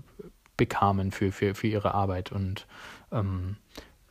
bekamen 0.58 1.12
für, 1.12 1.32
für, 1.32 1.54
für 1.54 1.66
ihre 1.66 1.92
Arbeit. 1.92 2.32
Und 2.32 2.66
ähm, 3.12 3.56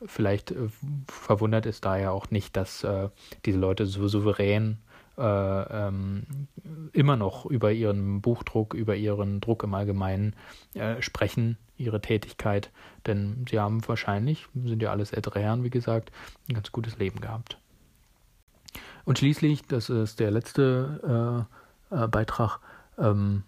vielleicht 0.04 0.52
äh, 0.52 0.68
verwundert 1.08 1.66
es 1.66 1.80
daher 1.80 2.12
auch 2.12 2.30
nicht, 2.30 2.56
dass 2.56 2.86
diese 3.44 3.58
Leute 3.58 3.86
so 3.86 4.06
souverän 4.06 4.78
äh, 5.18 5.86
ähm, 5.86 6.48
immer 6.92 7.16
noch 7.16 7.46
über 7.46 7.72
ihren 7.72 8.20
Buchdruck, 8.20 8.74
über 8.74 8.96
ihren 8.96 9.40
Druck 9.40 9.62
im 9.62 9.74
Allgemeinen 9.74 10.34
äh, 10.74 11.00
sprechen, 11.02 11.58
ihre 11.76 12.00
Tätigkeit, 12.00 12.70
denn 13.06 13.44
sie 13.48 13.58
haben 13.58 13.86
wahrscheinlich, 13.86 14.46
sind 14.54 14.82
ja 14.82 14.90
alles 14.90 15.12
ältere 15.12 15.40
Herren, 15.40 15.64
wie 15.64 15.70
gesagt, 15.70 16.10
ein 16.48 16.54
ganz 16.54 16.72
gutes 16.72 16.98
Leben 16.98 17.20
gehabt. 17.20 17.58
Und 19.04 19.18
schließlich, 19.18 19.62
das 19.66 19.88
ist 19.88 20.20
der 20.20 20.30
letzte 20.30 21.46
äh, 21.92 22.04
äh 22.04 22.08
Beitrag, 22.08 22.58
ähm, 22.98 23.44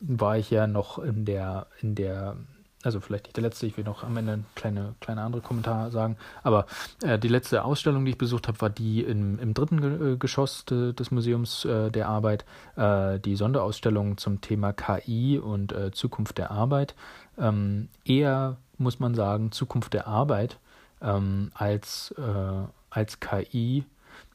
war 0.00 0.38
ich 0.38 0.50
ja 0.50 0.66
noch 0.66 0.98
in 0.98 1.24
der, 1.24 1.66
in 1.80 1.94
der 1.94 2.36
also 2.84 3.00
vielleicht 3.00 3.24
nicht 3.24 3.36
der 3.36 3.42
letzte, 3.42 3.66
ich 3.66 3.76
will 3.76 3.84
noch 3.84 4.04
am 4.04 4.16
Ende 4.16 4.32
eine 4.34 4.44
kleine, 4.54 4.94
kleine 5.00 5.22
andere 5.22 5.42
Kommentar 5.42 5.90
sagen, 5.90 6.16
aber 6.42 6.66
äh, 7.02 7.18
die 7.18 7.28
letzte 7.28 7.64
Ausstellung, 7.64 8.04
die 8.04 8.12
ich 8.12 8.18
besucht 8.18 8.46
habe, 8.46 8.60
war 8.60 8.70
die 8.70 9.02
im, 9.02 9.38
im 9.40 9.52
dritten 9.52 9.80
Ge 9.80 10.12
äh, 10.12 10.16
Geschoss 10.16 10.64
de, 10.64 10.92
des 10.92 11.10
Museums 11.10 11.64
äh, 11.64 11.90
der 11.90 12.08
Arbeit, 12.08 12.44
äh, 12.76 13.18
die 13.18 13.34
Sonderausstellung 13.36 14.16
zum 14.16 14.40
Thema 14.40 14.72
KI 14.72 15.38
und 15.38 15.72
äh, 15.72 15.90
Zukunft 15.90 16.38
der 16.38 16.50
Arbeit. 16.50 16.94
Ähm, 17.36 17.88
eher, 18.04 18.56
muss 18.78 19.00
man 19.00 19.14
sagen, 19.14 19.50
Zukunft 19.50 19.94
der 19.94 20.06
Arbeit 20.06 20.58
ähm, 21.02 21.50
als, 21.54 22.14
äh, 22.16 22.66
als 22.90 23.18
KI 23.20 23.84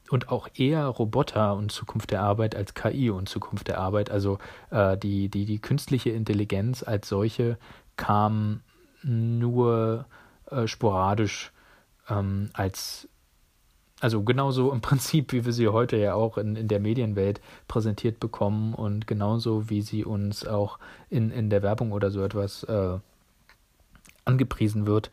und 0.10 0.30
auch 0.30 0.50
eher 0.54 0.86
Roboter 0.88 1.56
und 1.56 1.72
Zukunft 1.72 2.12
der 2.12 2.22
Arbeit 2.22 2.56
als 2.56 2.74
KI 2.74 3.10
und 3.10 3.30
Zukunft 3.30 3.68
der 3.68 3.80
Arbeit. 3.80 4.12
Also 4.12 4.38
äh, 4.70 4.98
die, 4.98 5.30
die, 5.30 5.46
die 5.46 5.60
künstliche 5.60 6.12
Intelligenz 6.12 6.84
als 6.84 7.08
solche 7.10 7.58
kam 7.98 8.62
nur 9.04 10.06
äh, 10.50 10.68
sporadisch 10.68 11.52
ähm, 12.10 12.50
als, 12.54 13.08
also 14.00 14.24
genauso 14.24 14.72
im 14.72 14.82
Prinzip, 14.82 15.32
wie 15.32 15.46
wir 15.46 15.54
sie 15.54 15.68
heute 15.68 15.98
ja 15.98 16.14
auch 16.14 16.38
in, 16.38 16.56
in 16.56 16.68
der 16.68 16.80
Medienwelt 16.80 17.42
präsentiert 17.68 18.20
bekommen 18.20 18.74
und 18.74 19.08
genauso 19.08 19.70
wie 19.70 19.82
sie 19.82 20.06
uns 20.06 20.46
auch 20.46 20.80
in, 21.10 21.32
in 21.32 21.50
der 21.50 21.62
Werbung 21.62 21.92
oder 21.92 22.12
so 22.12 22.24
etwas 22.24 22.64
äh, 22.64 22.98
angepriesen 24.26 24.86
wird, 24.86 25.12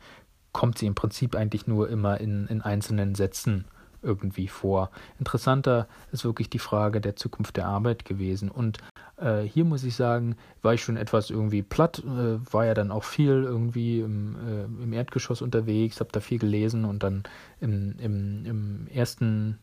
kommt 0.53 0.77
sie 0.77 0.87
im 0.87 0.95
Prinzip 0.95 1.35
eigentlich 1.35 1.67
nur 1.67 1.89
immer 1.89 2.19
in, 2.19 2.47
in 2.47 2.61
einzelnen 2.61 3.15
Sätzen 3.15 3.65
irgendwie 4.01 4.47
vor. 4.47 4.89
Interessanter 5.19 5.87
ist 6.11 6.25
wirklich 6.25 6.49
die 6.49 6.59
Frage 6.59 7.01
der 7.01 7.15
Zukunft 7.15 7.57
der 7.57 7.67
Arbeit 7.67 8.05
gewesen. 8.05 8.49
Und 8.49 8.79
äh, 9.17 9.41
hier 9.41 9.65
muss 9.65 9.83
ich 9.83 9.95
sagen, 9.95 10.35
war 10.61 10.73
ich 10.73 10.83
schon 10.83 10.97
etwas 10.97 11.29
irgendwie 11.29 11.61
platt, 11.61 11.99
äh, 11.99 12.53
war 12.53 12.65
ja 12.65 12.73
dann 12.73 12.91
auch 12.91 13.03
viel 13.03 13.43
irgendwie 13.43 13.99
im, 13.99 14.35
äh, 14.35 14.63
im 14.83 14.93
Erdgeschoss 14.93 15.41
unterwegs, 15.41 15.99
habe 15.99 16.11
da 16.11 16.19
viel 16.19 16.39
gelesen 16.39 16.85
und 16.85 17.03
dann 17.03 17.23
im, 17.59 17.95
im, 17.99 18.45
im 18.45 18.87
ersten 18.87 19.59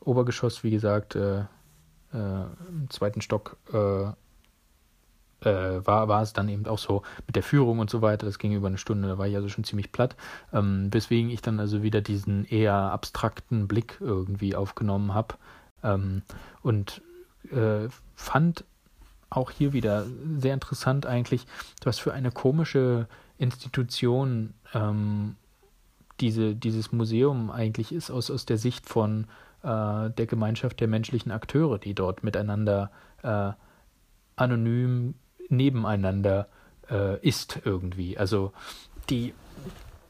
Obergeschoss, 0.00 0.64
wie 0.64 0.70
gesagt, 0.70 1.16
äh, 1.16 1.40
äh, 1.40 2.44
im 2.68 2.88
zweiten 2.90 3.20
Stock 3.20 3.56
äh, 5.42 5.86
war, 5.86 6.08
war 6.08 6.22
es 6.22 6.32
dann 6.32 6.48
eben 6.48 6.66
auch 6.66 6.78
so 6.78 7.02
mit 7.26 7.36
der 7.36 7.42
Führung 7.42 7.78
und 7.78 7.90
so 7.90 8.02
weiter. 8.02 8.26
Das 8.26 8.38
ging 8.38 8.52
über 8.52 8.68
eine 8.68 8.78
Stunde, 8.78 9.08
da 9.08 9.18
war 9.18 9.26
ich 9.26 9.36
also 9.36 9.48
schon 9.48 9.64
ziemlich 9.64 9.92
platt. 9.92 10.16
Ähm, 10.52 10.88
weswegen 10.92 11.30
ich 11.30 11.42
dann 11.42 11.60
also 11.60 11.82
wieder 11.82 12.00
diesen 12.00 12.44
eher 12.44 12.74
abstrakten 12.74 13.68
Blick 13.68 13.98
irgendwie 14.00 14.56
aufgenommen 14.56 15.14
habe 15.14 15.36
ähm, 15.82 16.22
und 16.62 17.02
äh, 17.50 17.88
fand 18.14 18.64
auch 19.30 19.50
hier 19.50 19.72
wieder 19.72 20.06
sehr 20.38 20.54
interessant 20.54 21.06
eigentlich, 21.06 21.46
was 21.84 21.98
für 21.98 22.12
eine 22.12 22.30
komische 22.30 23.06
Institution 23.36 24.54
ähm, 24.74 25.36
diese, 26.20 26.54
dieses 26.56 26.92
Museum 26.92 27.50
eigentlich 27.50 27.92
ist 27.92 28.10
aus, 28.10 28.30
aus 28.30 28.46
der 28.46 28.58
Sicht 28.58 28.88
von 28.88 29.26
äh, 29.62 30.10
der 30.10 30.26
Gemeinschaft 30.26 30.80
der 30.80 30.88
menschlichen 30.88 31.30
Akteure, 31.30 31.78
die 31.78 31.94
dort 31.94 32.24
miteinander 32.24 32.90
äh, 33.22 33.52
anonym 34.36 35.14
nebeneinander 35.48 36.48
äh, 36.90 37.20
ist 37.26 37.60
irgendwie. 37.64 38.18
Also 38.18 38.52
die, 39.10 39.34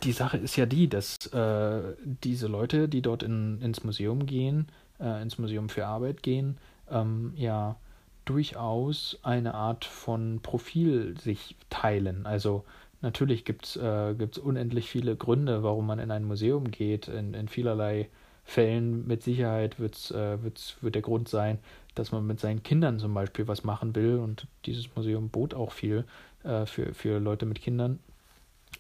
die 0.03 0.13
Sache 0.13 0.39
ist 0.39 0.57
ja 0.57 0.67
die, 0.67 0.89
dass 0.89 1.17
äh, 1.33 1.81
diese 2.05 2.47
Leute, 2.47 2.89
die 2.89 3.03
dort 3.03 3.23
in, 3.23 3.61
ins 3.61 3.85
Museum 3.85 4.27
gehen, 4.27 4.69
äh, 5.01 5.23
ins 5.23 5.39
Museum 5.39 5.69
für 5.69 5.87
Arbeit 5.87 6.23
gehen, 6.23 6.59
ähm, 6.91 7.33
ja 7.37 7.77
durchaus 8.25 9.19
eine 9.23 9.55
Art 9.55 9.87
von 9.87 10.41
Profil 10.43 11.19
sich 11.19 11.57
teilen. 11.71 12.27
Also 12.27 12.65
natürlich 13.01 13.47
gibt 13.47 13.65
es 13.65 13.77
äh, 13.77 14.15
unendlich 14.43 14.91
viele 14.91 15.17
Gründe, 15.17 15.63
warum 15.63 15.87
man 15.87 15.99
in 15.99 16.11
ein 16.11 16.25
Museum 16.25 16.71
geht, 16.71 17.09
in, 17.09 17.33
in 17.33 17.49
vielerlei 17.49 18.09
Fällen 18.49 19.07
mit 19.07 19.23
Sicherheit 19.23 19.79
wird's, 19.79 20.11
äh, 20.11 20.43
wird's, 20.43 20.79
wird 20.81 20.95
der 20.95 21.03
Grund 21.03 21.29
sein, 21.29 21.59
dass 21.95 22.13
man 22.13 22.27
mit 22.27 22.41
seinen 22.41 22.63
Kindern 22.63 22.99
zum 22.99 23.13
Beispiel 23.13 23.47
was 23.47 23.63
machen 23.63 23.95
will. 23.95 24.17
Und 24.17 24.47
dieses 24.65 24.97
Museum 24.97 25.29
bot 25.29 25.53
auch 25.53 25.71
viel 25.71 26.07
äh, 26.45 26.65
für, 26.65 26.95
für 26.95 27.19
Leute 27.19 27.45
mit 27.45 27.61
Kindern 27.61 27.99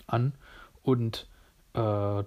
an. 0.06 0.32
Und 0.82 1.26
äh, 1.74 2.24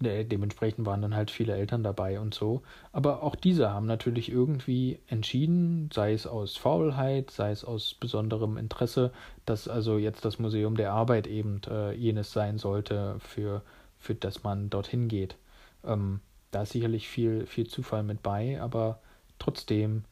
dementsprechend 0.00 0.86
waren 0.86 1.02
dann 1.02 1.14
halt 1.14 1.30
viele 1.30 1.54
Eltern 1.54 1.82
dabei 1.82 2.20
und 2.20 2.32
so. 2.32 2.62
Aber 2.90 3.22
auch 3.22 3.34
diese 3.34 3.68
haben 3.68 3.84
natürlich 3.84 4.32
irgendwie 4.32 4.98
entschieden, 5.08 5.90
sei 5.92 6.14
es 6.14 6.26
aus 6.26 6.56
Faulheit, 6.56 7.30
sei 7.30 7.50
es 7.50 7.66
aus 7.66 7.92
besonderem 8.00 8.56
Interesse, 8.56 9.12
dass 9.44 9.68
also 9.68 9.98
jetzt 9.98 10.24
das 10.24 10.38
Museum 10.38 10.74
der 10.74 10.92
Arbeit 10.94 11.26
eben 11.26 11.60
äh, 11.68 11.92
jenes 11.92 12.32
sein 12.32 12.56
sollte, 12.56 13.16
für, 13.18 13.60
für 13.98 14.14
das 14.14 14.42
man 14.42 14.70
dorthin 14.70 15.08
geht. 15.08 15.36
Ähm, 15.84 16.20
da 16.50 16.62
ist 16.62 16.72
sicherlich 16.72 17.08
viel, 17.08 17.46
viel 17.46 17.66
Zufall 17.66 18.02
mit 18.02 18.22
bei, 18.22 18.60
aber 18.60 19.00
trotzdem 19.38 20.04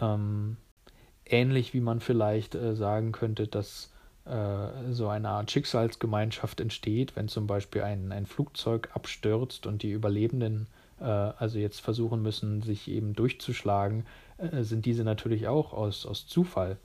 ähm, 0.00 0.56
ähnlich 1.24 1.74
wie 1.74 1.80
man 1.80 2.00
vielleicht 2.00 2.54
äh, 2.54 2.74
sagen 2.74 3.12
könnte, 3.12 3.46
dass 3.48 3.92
äh, 4.24 4.92
so 4.92 5.08
eine 5.08 5.28
Art 5.28 5.50
Schicksalsgemeinschaft 5.50 6.60
entsteht, 6.60 7.16
wenn 7.16 7.28
zum 7.28 7.46
Beispiel 7.46 7.82
ein, 7.82 8.12
ein 8.12 8.26
Flugzeug 8.26 8.90
abstürzt 8.94 9.66
und 9.66 9.82
die 9.82 9.92
Überlebenden 9.92 10.68
äh, 11.00 11.04
also 11.04 11.58
jetzt 11.58 11.80
versuchen 11.80 12.22
müssen, 12.22 12.62
sich 12.62 12.88
eben 12.88 13.14
durchzuschlagen, 13.14 14.06
äh, 14.38 14.62
sind 14.62 14.86
diese 14.86 15.04
natürlich 15.04 15.48
auch 15.48 15.72
aus, 15.72 16.06
aus 16.06 16.26
Zufall 16.26 16.78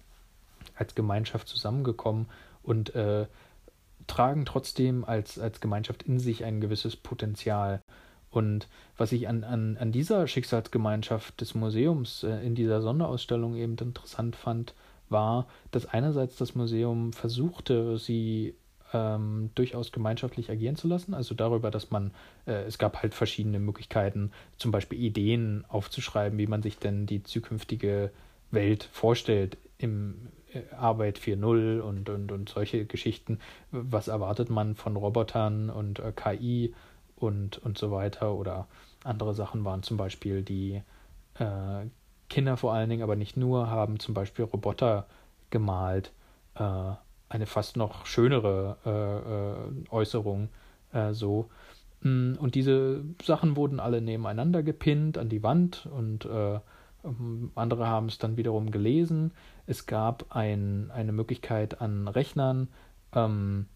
als 0.75 0.95
Gemeinschaft 0.95 1.47
zusammengekommen 1.47 2.27
und 2.63 2.93
äh, 2.95 3.25
tragen 4.07 4.45
trotzdem 4.45 5.05
als, 5.05 5.39
als 5.39 5.61
Gemeinschaft 5.61 6.03
in 6.03 6.19
sich 6.19 6.43
ein 6.43 6.61
gewisses 6.61 6.95
Potenzial. 6.95 7.81
Und 8.31 8.67
was 8.97 9.11
ich 9.11 9.27
an, 9.27 9.43
an, 9.43 9.77
an 9.77 9.91
dieser 9.91 10.25
Schicksalsgemeinschaft 10.25 11.39
des 11.41 11.53
Museums 11.53 12.23
äh, 12.23 12.45
in 12.45 12.55
dieser 12.55 12.81
Sonderausstellung 12.81 13.55
eben 13.55 13.75
interessant 13.77 14.35
fand, 14.35 14.73
war, 15.09 15.47
dass 15.71 15.85
einerseits 15.85 16.37
das 16.37 16.55
Museum 16.55 17.11
versuchte, 17.11 17.97
sie 17.97 18.55
ähm, 18.93 19.51
durchaus 19.55 19.91
gemeinschaftlich 19.91 20.49
agieren 20.49 20.75
zu 20.75 20.87
lassen, 20.87 21.13
also 21.13 21.35
darüber, 21.35 21.71
dass 21.71 21.91
man, 21.91 22.11
äh, 22.45 22.63
es 22.63 22.77
gab 22.77 23.01
halt 23.01 23.13
verschiedene 23.13 23.59
Möglichkeiten, 23.59 24.31
zum 24.57 24.71
Beispiel 24.71 24.99
Ideen 24.99 25.65
aufzuschreiben, 25.67 26.39
wie 26.39 26.47
man 26.47 26.61
sich 26.61 26.77
denn 26.77 27.05
die 27.05 27.23
zukünftige 27.23 28.11
Welt 28.51 28.87
vorstellt 28.91 29.57
im 29.77 30.29
äh, 30.53 30.61
Arbeit 30.75 31.19
4.0 31.19 31.79
und, 31.79 32.09
und, 32.09 32.31
und 32.31 32.49
solche 32.49 32.85
Geschichten. 32.85 33.39
Was 33.71 34.07
erwartet 34.07 34.49
man 34.49 34.75
von 34.75 34.95
Robotern 34.95 35.69
und 35.69 35.99
äh, 35.99 36.11
KI 36.13 36.73
und, 37.21 37.57
und 37.59 37.77
so 37.77 37.91
weiter. 37.91 38.33
Oder 38.33 38.67
andere 39.03 39.33
Sachen 39.33 39.63
waren 39.65 39.83
zum 39.83 39.97
Beispiel 39.97 40.41
die 40.41 40.81
äh, 41.35 41.85
Kinder 42.29 42.57
vor 42.57 42.73
allen 42.73 42.89
Dingen, 42.89 43.03
aber 43.03 43.15
nicht 43.15 43.37
nur, 43.37 43.69
haben 43.69 43.99
zum 43.99 44.13
Beispiel 44.13 44.45
Roboter 44.45 45.05
gemalt. 45.49 46.11
Äh, 46.55 46.93
eine 47.29 47.45
fast 47.45 47.77
noch 47.77 48.05
schönere 48.05 48.77
äh, 48.85 49.89
äh 49.89 49.89
Äußerung 49.89 50.49
äh, 50.91 51.13
so. 51.13 51.49
Mm, 52.01 52.33
und 52.37 52.55
diese 52.55 53.03
Sachen 53.23 53.55
wurden 53.55 53.79
alle 53.79 54.01
nebeneinander 54.01 54.63
gepinnt 54.63 55.17
an 55.17 55.29
die 55.29 55.43
Wand 55.43 55.87
und 55.91 56.25
äh, 56.25 56.59
andere 57.55 57.87
haben 57.87 58.07
es 58.07 58.17
dann 58.17 58.37
wiederum 58.37 58.71
gelesen. 58.71 59.31
Es 59.65 59.85
gab 59.85 60.35
ein, 60.35 60.91
eine 60.91 61.11
Möglichkeit 61.11 61.81
an 61.81 62.07
Rechnern, 62.07 62.67
ähm, 63.13 63.67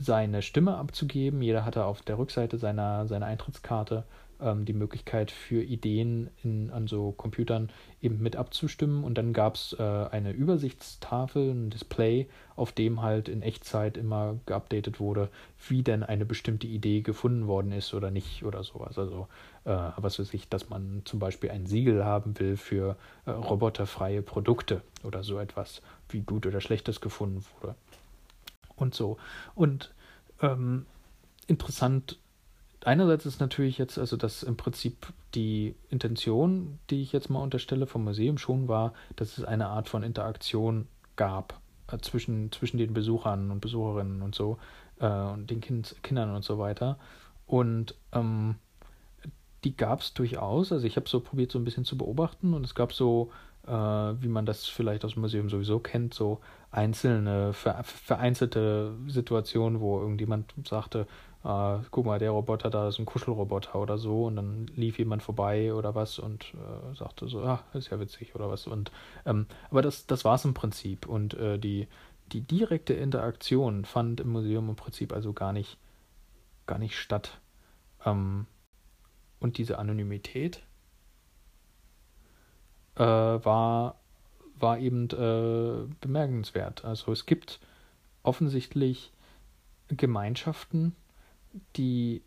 seine 0.00 0.42
Stimme 0.42 0.76
abzugeben. 0.76 1.42
Jeder 1.42 1.64
hatte 1.64 1.84
auf 1.84 2.02
der 2.02 2.18
Rückseite 2.18 2.58
seiner, 2.58 3.06
seiner 3.06 3.26
Eintrittskarte 3.26 4.04
ähm, 4.40 4.64
die 4.64 4.72
Möglichkeit 4.72 5.30
für 5.30 5.62
Ideen 5.62 6.30
in, 6.42 6.70
an 6.70 6.86
so 6.86 7.12
Computern 7.12 7.70
eben 8.00 8.22
mit 8.22 8.36
abzustimmen. 8.36 9.04
Und 9.04 9.18
dann 9.18 9.32
gab 9.32 9.56
es 9.56 9.74
äh, 9.78 9.82
eine 9.82 10.30
Übersichtstafel, 10.32 11.50
ein 11.50 11.70
Display, 11.70 12.28
auf 12.56 12.72
dem 12.72 13.02
halt 13.02 13.28
in 13.28 13.42
Echtzeit 13.42 13.96
immer 13.96 14.38
geupdatet 14.46 15.00
wurde, 15.00 15.28
wie 15.68 15.82
denn 15.82 16.02
eine 16.02 16.24
bestimmte 16.24 16.66
Idee 16.66 17.00
gefunden 17.00 17.46
worden 17.46 17.72
ist 17.72 17.94
oder 17.94 18.10
nicht 18.10 18.44
oder 18.44 18.62
sowas. 18.62 18.98
Also 18.98 19.26
äh, 19.64 19.76
was 19.96 20.18
weiß 20.18 20.32
ich, 20.34 20.48
dass 20.48 20.68
man 20.68 21.02
zum 21.04 21.18
Beispiel 21.18 21.50
ein 21.50 21.66
Siegel 21.66 22.04
haben 22.04 22.38
will 22.38 22.56
für 22.56 22.96
äh, 23.26 23.30
roboterfreie 23.30 24.22
Produkte 24.22 24.82
oder 25.02 25.24
so 25.24 25.38
etwas, 25.38 25.82
wie 26.08 26.20
gut 26.20 26.46
oder 26.46 26.60
schlecht 26.60 26.88
das 26.88 27.00
gefunden 27.00 27.44
wurde 27.60 27.74
und 28.80 28.94
so. 28.94 29.18
Und 29.54 29.92
ähm, 30.40 30.86
interessant 31.46 32.18
einerseits 32.84 33.26
ist 33.26 33.40
natürlich 33.40 33.78
jetzt, 33.78 33.98
also 33.98 34.16
dass 34.16 34.42
im 34.42 34.56
Prinzip 34.56 35.12
die 35.34 35.74
Intention, 35.90 36.78
die 36.90 37.02
ich 37.02 37.12
jetzt 37.12 37.30
mal 37.30 37.40
unterstelle 37.40 37.86
vom 37.86 38.04
Museum 38.04 38.38
schon 38.38 38.68
war, 38.68 38.92
dass 39.16 39.38
es 39.38 39.44
eine 39.44 39.68
Art 39.68 39.88
von 39.88 40.02
Interaktion 40.02 40.86
gab 41.16 41.60
äh, 41.90 41.98
zwischen, 41.98 42.52
zwischen 42.52 42.78
den 42.78 42.94
Besuchern 42.94 43.50
und 43.50 43.60
Besucherinnen 43.60 44.22
und 44.22 44.34
so 44.34 44.58
äh, 45.00 45.08
und 45.08 45.50
den 45.50 45.60
kind, 45.60 45.96
Kindern 46.02 46.34
und 46.34 46.44
so 46.44 46.58
weiter. 46.58 46.98
Und 47.46 47.94
ähm, 48.12 48.56
die 49.64 49.76
gab 49.76 50.00
es 50.00 50.14
durchaus. 50.14 50.72
Also 50.72 50.86
ich 50.86 50.96
habe 50.96 51.08
so 51.08 51.20
probiert, 51.20 51.50
so 51.50 51.58
ein 51.58 51.64
bisschen 51.64 51.84
zu 51.84 51.98
beobachten 51.98 52.54
und 52.54 52.64
es 52.64 52.74
gab 52.74 52.92
so, 52.92 53.30
äh, 53.66 53.70
wie 53.70 54.28
man 54.28 54.46
das 54.46 54.66
vielleicht 54.66 55.04
aus 55.04 55.14
dem 55.14 55.22
Museum 55.22 55.48
sowieso 55.48 55.78
kennt, 55.78 56.14
so 56.14 56.40
einzelne, 56.70 57.52
vereinzelte 57.52 58.94
Situationen, 59.06 59.80
wo 59.80 60.00
irgendjemand 60.00 60.52
sagte, 60.66 61.06
äh, 61.44 61.78
guck 61.90 62.04
mal, 62.04 62.18
der 62.18 62.30
Roboter 62.30 62.70
da 62.70 62.88
ist 62.88 62.98
ein 62.98 63.06
Kuschelroboter 63.06 63.76
oder 63.76 63.98
so 63.98 64.26
und 64.26 64.36
dann 64.36 64.66
lief 64.74 64.98
jemand 64.98 65.22
vorbei 65.22 65.72
oder 65.72 65.94
was 65.94 66.18
und 66.18 66.54
äh, 66.54 66.94
sagte 66.94 67.28
so, 67.28 67.42
ah, 67.42 67.62
ist 67.74 67.90
ja 67.90 68.00
witzig 68.00 68.34
oder 68.34 68.50
was 68.50 68.66
und 68.66 68.90
ähm, 69.24 69.46
aber 69.70 69.82
das, 69.82 70.06
das 70.06 70.24
war 70.24 70.34
es 70.34 70.44
im 70.44 70.54
Prinzip 70.54 71.06
und 71.06 71.34
äh, 71.34 71.58
die, 71.58 71.88
die 72.32 72.42
direkte 72.42 72.94
Interaktion 72.94 73.84
fand 73.84 74.20
im 74.20 74.30
Museum 74.30 74.68
im 74.68 74.76
Prinzip 74.76 75.12
also 75.12 75.32
gar 75.32 75.52
nicht, 75.52 75.78
gar 76.66 76.78
nicht 76.78 76.96
statt. 76.96 77.40
Ähm, 78.04 78.46
und 79.40 79.58
diese 79.58 79.78
Anonymität 79.78 80.62
äh, 82.98 83.02
war, 83.02 83.94
war 84.58 84.78
eben 84.78 85.08
äh, 85.10 85.86
bemerkenswert. 86.00 86.84
Also 86.84 87.12
es 87.12 87.26
gibt 87.26 87.60
offensichtlich 88.22 89.12
Gemeinschaften, 89.88 90.94
die 91.76 92.22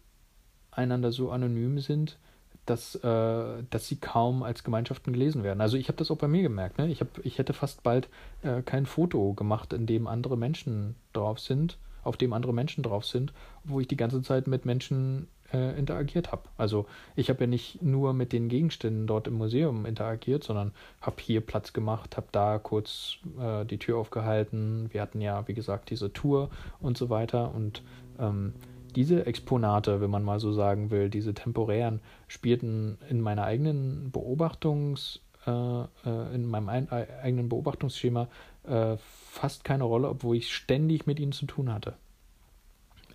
einander 0.71 1.12
so 1.12 1.31
anonym 1.31 1.79
sind, 1.79 2.17
dass, 2.65 2.95
äh, 2.95 3.63
dass 3.69 3.88
sie 3.88 3.97
kaum 3.97 4.43
als 4.43 4.63
Gemeinschaften 4.63 5.13
gelesen 5.13 5.43
werden. 5.43 5.62
Also 5.62 5.77
ich 5.77 5.88
habe 5.88 5.97
das 5.97 6.12
auch 6.12 6.17
bei 6.17 6.27
mir 6.27 6.41
gemerkt. 6.41 6.77
Ne? 6.77 6.88
Ich, 6.89 7.01
hab, 7.01 7.23
ich 7.25 7.38
hätte 7.38 7.53
fast 7.53 7.84
bald 7.84 8.07
äh, 8.43 8.62
kein 8.62 8.86
Foto 8.86 9.34
gemacht, 9.34 9.73
in 9.73 9.86
dem 9.86 10.07
andere 10.07 10.38
Menschen 10.38 10.95
drauf 11.13 11.39
sind, 11.39 11.77
auf 12.03 12.17
dem 12.17 12.34
andere 12.34 12.53
Menschen 12.53 12.84
drauf 12.84 13.05
sind, 13.05 13.34
wo 13.63 13.79
ich 13.79 13.88
die 13.88 13.97
ganze 13.97 14.21
Zeit 14.21 14.47
mit 14.47 14.65
Menschen 14.65 15.27
äh, 15.53 15.77
interagiert 15.77 16.31
habe. 16.31 16.43
Also 16.57 16.85
ich 17.15 17.29
habe 17.29 17.41
ja 17.41 17.47
nicht 17.47 17.81
nur 17.81 18.13
mit 18.13 18.33
den 18.33 18.49
Gegenständen 18.49 19.07
dort 19.07 19.27
im 19.27 19.35
Museum 19.35 19.85
interagiert, 19.85 20.43
sondern 20.43 20.73
habe 21.01 21.17
hier 21.21 21.41
Platz 21.41 21.73
gemacht, 21.73 22.17
habe 22.17 22.27
da 22.31 22.59
kurz 22.59 23.17
äh, 23.39 23.65
die 23.65 23.77
Tür 23.77 23.97
aufgehalten. 23.97 24.89
Wir 24.91 25.01
hatten 25.01 25.21
ja, 25.21 25.47
wie 25.47 25.53
gesagt, 25.53 25.89
diese 25.89 26.13
Tour 26.13 26.49
und 26.79 26.97
so 26.97 27.09
weiter 27.09 27.53
und 27.53 27.83
ähm, 28.19 28.53
diese 28.95 29.25
Exponate, 29.25 30.01
wenn 30.01 30.09
man 30.09 30.23
mal 30.23 30.39
so 30.39 30.51
sagen 30.51 30.91
will, 30.91 31.09
diese 31.09 31.33
temporären, 31.33 32.01
spielten 32.27 32.97
in 33.09 33.21
meiner 33.21 33.45
eigenen 33.45 34.11
Beobachtungs, 34.11 35.21
äh, 35.47 35.51
äh, 35.51 36.35
in 36.35 36.45
meinem 36.45 36.69
ein, 36.69 36.89
eigenen 36.89 37.49
Beobachtungsschema 37.49 38.27
äh, 38.63 38.97
fast 38.97 39.63
keine 39.63 39.85
Rolle, 39.85 40.09
obwohl 40.09 40.35
ich 40.35 40.53
ständig 40.53 41.07
mit 41.07 41.19
ihnen 41.19 41.31
zu 41.31 41.45
tun 41.45 41.73
hatte. 41.73 41.95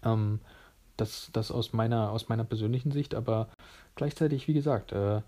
Ähm, 0.02 0.40
das, 0.96 1.30
das 1.32 1.50
aus 1.50 1.72
meiner, 1.72 2.10
aus 2.10 2.28
meiner 2.28 2.44
persönlichen 2.44 2.92
Sicht, 2.92 3.14
aber 3.14 3.48
gleichzeitig, 3.94 4.48
wie 4.48 4.54
gesagt, 4.54 4.92
äh, 4.92 5.20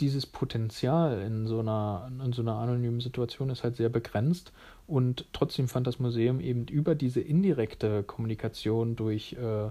dieses 0.00 0.26
Potenzial 0.26 1.20
in 1.20 1.46
so 1.46 1.60
einer, 1.60 2.10
in 2.24 2.32
so 2.32 2.42
einer 2.42 2.56
anonymen 2.56 3.00
Situation 3.00 3.50
ist 3.50 3.62
halt 3.62 3.76
sehr 3.76 3.88
begrenzt 3.88 4.52
und 4.86 5.26
trotzdem 5.32 5.68
fand 5.68 5.86
das 5.86 5.98
Museum 5.98 6.40
eben 6.40 6.66
über 6.66 6.94
diese 6.94 7.20
indirekte 7.20 8.02
Kommunikation 8.02 8.96
durch 8.96 9.34
äh, 9.34 9.70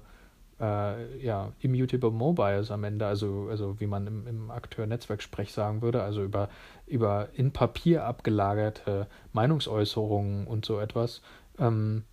äh, 0.62 1.26
ja, 1.26 1.52
immutable 1.60 2.12
mobiles 2.12 2.72
am 2.72 2.84
Ende, 2.84 3.08
also, 3.08 3.48
also 3.50 3.80
wie 3.80 3.88
man 3.88 4.06
im, 4.08 4.28
im 4.28 4.52
Akteur-Netzwerk-Sprech 4.52 5.52
sagen 5.52 5.82
würde, 5.82 6.04
also 6.04 6.24
über, 6.24 6.50
über 6.86 7.30
in 7.34 7.52
Papier 7.52 8.06
abgelagerte 8.06 9.08
Meinungsäußerungen 9.34 10.46
und 10.46 10.64
so 10.64 10.80
etwas 10.80 11.22
ähm, 11.58 12.04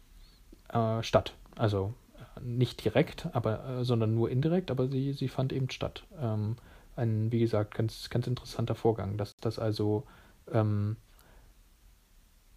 äh, 0.73 1.03
statt. 1.03 1.35
Also 1.59 1.95
äh, 2.17 2.41
nicht 2.43 2.85
direkt, 2.85 3.29
aber 3.33 3.65
äh, 3.69 3.85
sondern 3.85 4.15
nur 4.15 4.31
indirekt, 4.31 4.71
aber 4.71 4.89
sie, 4.89 5.13
sie 5.13 5.29
fand 5.29 5.53
eben 5.53 5.71
statt. 5.71 6.05
Ähm, 6.21 6.57
ein, 6.97 7.31
wie 7.31 7.41
gesagt, 7.41 7.75
ganz, 7.75 8.11
ganz 8.11 8.27
interessanter 8.27 8.75
Vorgang, 8.75 9.17
dass 9.17 9.37
das 9.37 9.59
also 9.59 10.05
ähm, 10.53 10.97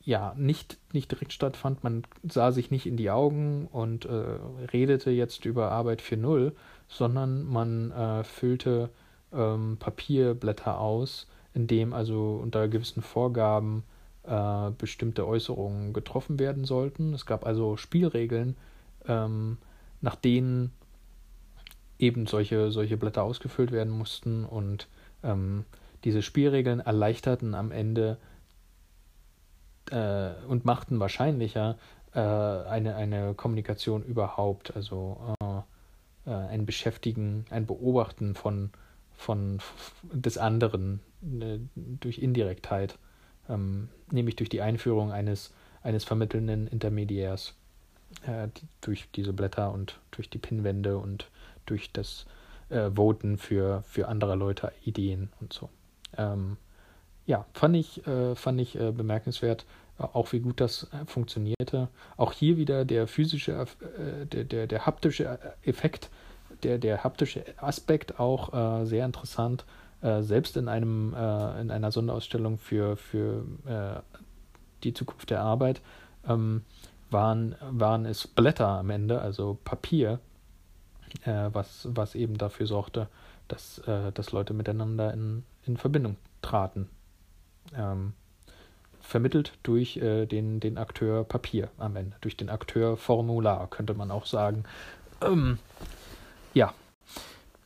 ja 0.04 0.34
nicht, 0.36 0.78
nicht 0.94 1.12
direkt 1.12 1.34
stattfand. 1.34 1.84
Man 1.84 2.04
sah 2.28 2.52
sich 2.52 2.72
nicht 2.72 2.86
in 2.86 2.98
die 2.98 3.12
Augen 3.12 3.68
und 3.72 4.06
äh, 4.06 4.40
redete 4.72 5.12
jetzt 5.12 5.46
über 5.46 5.72
Arbeit 5.72 6.02
4.0, 6.02 6.54
sondern 6.88 7.44
man 7.44 7.92
äh, 7.92 8.24
füllte 8.24 8.90
ähm, 9.32 9.78
Papierblätter 9.80 10.80
aus, 10.80 11.28
in 11.54 11.68
dem 11.68 11.94
also 11.94 12.40
unter 12.42 12.68
gewissen 12.68 13.04
Vorgaben 13.04 13.84
äh, 14.24 14.72
bestimmte 14.78 15.28
Äußerungen 15.28 15.94
getroffen 15.94 16.40
werden 16.40 16.66
sollten. 16.66 17.14
Es 17.14 17.26
gab 17.26 17.46
also 17.46 17.78
Spielregeln, 17.78 18.56
ähm, 19.08 19.58
nach 20.02 20.16
denen 20.16 20.72
eben 22.00 22.26
solche, 22.26 22.72
solche 22.72 22.98
Blätter 22.98 23.24
ausgefüllt 23.24 23.72
werden 23.72 23.94
mussten 23.94 24.46
und 24.46 24.88
ähm, 25.24 25.66
diese 26.04 26.22
Spielregeln 26.22 26.80
erleichterten 26.80 27.54
am 27.54 27.72
Ende 27.72 28.18
äh, 29.92 30.32
und 30.48 30.66
machten 30.66 31.00
wahrscheinlicher 31.00 31.78
äh, 32.14 32.20
eine, 32.20 32.96
eine 32.96 33.34
Kommunikation 33.36 34.04
überhaupt, 34.04 34.76
also 34.76 35.36
äh, 35.40 36.30
äh 36.30 36.34
ein 36.34 36.66
Beschäftigen, 36.66 37.46
ein 37.52 37.68
Beobachten 37.68 38.36
von, 38.36 38.72
von 39.16 39.60
des 40.12 40.38
anderen 40.40 41.02
äh, 41.24 41.60
durch 41.76 42.18
Indirektheit, 42.18 42.98
ähm, 43.48 43.90
nämlich 44.10 44.36
durch 44.36 44.50
die 44.50 44.62
Einführung 44.62 45.12
eines, 45.12 45.54
eines 45.84 46.04
vermittelnden 46.04 46.68
Intermediärs 46.68 47.56
äh, 48.26 48.48
durch 48.82 49.10
diese 49.16 49.34
Blätter 49.34 49.72
und 49.72 50.00
durch 50.12 50.30
die 50.30 50.40
Pinwände 50.40 50.98
und 50.98 51.30
durch 51.66 51.92
das 51.92 52.26
Voten 52.96 53.38
für, 53.38 53.84
für 53.86 54.08
andere 54.08 54.36
Leute 54.36 54.72
Ideen 54.86 55.30
und 55.42 55.52
so. 55.52 55.70
Ähm, 56.18 56.56
ja, 57.26 57.46
fand 57.54 57.76
ich, 57.76 58.06
äh, 58.08 58.36
fand 58.36 58.60
ich 58.60 58.80
äh, 58.80 58.92
bemerkenswert, 58.92 59.66
äh, 60.00 60.04
auch 60.04 60.32
wie 60.32 60.40
gut 60.40 60.60
das 60.60 60.88
äh, 60.92 61.06
funktionierte. 61.06 61.90
Auch 62.18 62.34
hier 62.34 62.58
wieder 62.58 62.86
der 62.86 63.08
physische, 63.08 63.54
äh, 63.54 64.26
der, 64.26 64.44
der, 64.44 64.68
der 64.68 64.86
haptische 64.86 65.40
Effekt, 65.64 66.10
der, 66.64 66.78
der 66.78 67.04
haptische 67.04 67.44
Aspekt 67.58 68.20
auch 68.20 68.86
sehr 68.86 69.06
interessant. 69.06 69.66
selbst 70.02 70.58
in 70.58 70.68
einem 70.68 71.16
in 71.60 71.72
einer 71.72 71.92
Sonderausstellung 71.92 72.60
für, 72.60 72.98
für 72.98 74.04
die 74.84 74.94
Zukunft 74.94 75.32
der 75.32 75.42
Arbeit 75.42 75.82
ähm, 76.28 76.62
waren, 77.12 77.56
waren 77.62 78.06
es 78.06 78.28
Blätter 78.28 78.68
am 78.68 78.90
Ende, 78.90 79.22
also 79.22 79.58
Papier, 79.64 80.20
was, 81.26 81.90
was 81.92 82.16
eben 82.16 82.38
dafür 82.38 82.68
sorgte, 82.68 83.08
dass, 83.50 83.82
dass 84.14 84.32
Leute 84.32 84.54
miteinander 84.54 85.14
in, 85.14 85.44
in 85.66 85.76
Verbindung 85.76 86.16
traten 86.42 86.88
ähm, 87.76 88.14
vermittelt 89.02 89.54
durch 89.64 89.98
äh, 89.98 90.26
den, 90.26 90.60
den 90.60 90.78
Akteur 90.78 91.24
Papier 91.24 91.70
am 91.78 91.96
Ende, 91.96 92.16
durch 92.22 92.38
den 92.38 92.50
Akteur 92.50 92.98
Formular, 92.98 93.68
könnte 93.70 93.94
man 93.94 94.12
auch 94.12 94.26
sagen. 94.26 94.64
Ähm, 95.22 95.58
ja. 96.54 96.74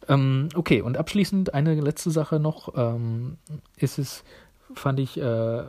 Ähm, 0.08 0.50
okay, 0.56 0.82
und 0.82 0.98
abschließend 0.98 1.54
eine 1.54 1.80
letzte 1.80 2.12
Sache 2.12 2.40
noch. 2.40 2.74
Ähm, 2.76 3.38
ist 3.76 3.98
es, 3.98 4.24
fand 4.74 5.00
ich 5.00 5.20
äh, 5.20 5.64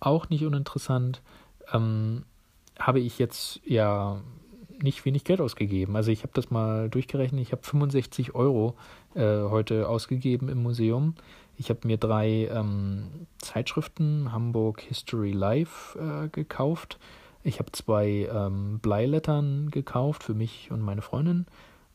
auch 0.00 0.28
nicht 0.28 0.44
uninteressant, 0.44 1.22
ähm, 1.72 2.24
habe 2.78 3.00
ich 3.00 3.18
jetzt 3.18 3.60
ja 3.64 4.20
nicht 4.82 5.04
wenig 5.04 5.24
Geld 5.24 5.40
ausgegeben. 5.40 5.96
Also 5.96 6.10
ich 6.10 6.22
habe 6.22 6.32
das 6.34 6.50
mal 6.50 6.88
durchgerechnet, 6.88 7.40
ich 7.40 7.52
habe 7.52 7.62
65 7.62 8.34
Euro 8.34 8.76
äh, 9.14 9.20
heute 9.20 9.88
ausgegeben 9.88 10.48
im 10.48 10.62
Museum. 10.62 11.14
Ich 11.56 11.70
habe 11.70 11.80
mir 11.84 11.96
drei 11.96 12.48
ähm, 12.52 13.26
Zeitschriften, 13.38 14.30
Hamburg 14.32 14.80
History 14.80 15.32
Live, 15.32 15.98
äh, 16.00 16.28
gekauft. 16.28 16.98
Ich 17.42 17.58
habe 17.58 17.72
zwei 17.72 18.28
ähm, 18.32 18.78
Bleilettern 18.80 19.70
gekauft 19.70 20.22
für 20.22 20.34
mich 20.34 20.70
und 20.70 20.80
meine 20.82 21.02
Freundin. 21.02 21.46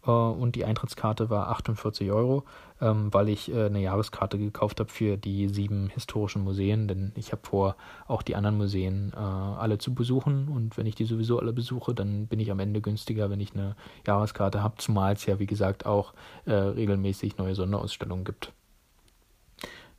Äh, 0.06 0.12
und 0.12 0.56
die 0.56 0.66
Eintrittskarte 0.66 1.30
war 1.30 1.50
48 1.50 2.12
Euro, 2.12 2.44
ähm, 2.82 3.14
weil 3.14 3.30
ich 3.30 3.52
äh, 3.52 3.66
eine 3.66 3.82
Jahreskarte 3.82 4.38
gekauft 4.38 4.80
habe 4.80 4.90
für 4.90 5.18
die 5.18 5.48
sieben 5.48 5.90
historischen 5.90 6.44
Museen. 6.44 6.88
Denn 6.88 7.12
ich 7.16 7.32
habe 7.32 7.42
vor, 7.46 7.76
auch 8.08 8.22
die 8.22 8.36
anderen 8.36 8.58
Museen 8.58 9.14
äh, 9.14 9.20
alle 9.20 9.78
zu 9.78 9.94
besuchen. 9.94 10.48
Und 10.48 10.78
wenn 10.78 10.86
ich 10.86 10.96
die 10.96 11.06
sowieso 11.06 11.40
alle 11.40 11.54
besuche, 11.54 11.94
dann 11.94 12.28
bin 12.28 12.40
ich 12.40 12.52
am 12.52 12.60
Ende 12.60 12.82
günstiger, 12.82 13.30
wenn 13.30 13.40
ich 13.40 13.54
eine 13.54 13.76
Jahreskarte 14.06 14.64
habe. 14.64 14.76
Zumal 14.78 15.14
es 15.14 15.26
ja, 15.26 15.40
wie 15.40 15.46
gesagt, 15.46 15.86
auch 15.86 16.14
regelmäßig 16.46 17.38
neue 17.38 17.56
Sonderausstellungen 17.56 18.26
gibt. 18.26 18.52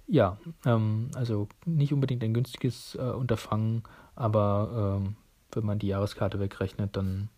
Ja, 0.06 0.38
ähm, 0.66 1.10
also 1.14 1.48
nicht 1.64 1.92
unbedingt 1.92 2.22
ein 2.22 2.34
günstiges 2.34 2.94
Unterfangen, 2.94 3.82
aber 4.14 5.00
ähm, 5.00 5.16
wenn 5.52 5.64
man 5.64 5.78
die 5.78 5.88
Jahreskarte 5.88 6.38
wegrechnet, 6.40 6.96
dann 6.96 7.28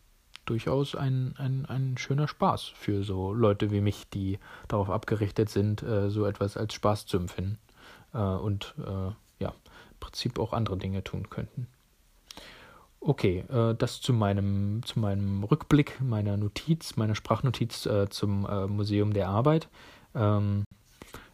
durchaus 0.46 0.94
ein, 0.94 1.34
ein, 1.36 1.66
ein 1.66 1.98
schöner 1.98 2.28
Spaß 2.28 2.64
für 2.64 3.04
so 3.04 3.32
Leute 3.32 3.70
wie 3.70 3.80
mich, 3.80 4.08
die 4.08 4.38
darauf 4.68 4.90
abgerichtet 4.90 5.50
sind, 5.50 5.82
äh, 5.82 6.10
so 6.10 6.24
etwas 6.24 6.56
als 6.56 6.74
Spaß 6.74 7.06
zu 7.06 7.18
empfinden 7.18 7.58
äh, 8.14 8.18
und 8.18 8.74
äh, 8.78 9.42
ja, 9.42 9.50
im 9.50 10.00
Prinzip 10.00 10.38
auch 10.38 10.52
andere 10.52 10.78
Dinge 10.78 11.04
tun 11.04 11.28
könnten. 11.28 11.68
Okay, 13.00 13.44
äh, 13.50 13.74
das 13.76 14.00
zu 14.00 14.12
meinem, 14.12 14.82
zu 14.84 14.98
meinem 14.98 15.44
Rückblick, 15.44 16.00
meiner 16.00 16.36
Notiz, 16.36 16.96
meiner 16.96 17.14
Sprachnotiz 17.14 17.86
äh, 17.86 18.08
zum 18.08 18.44
äh, 18.46 18.66
Museum 18.66 19.12
der 19.12 19.28
Arbeit. 19.28 19.68
Ähm, 20.14 20.64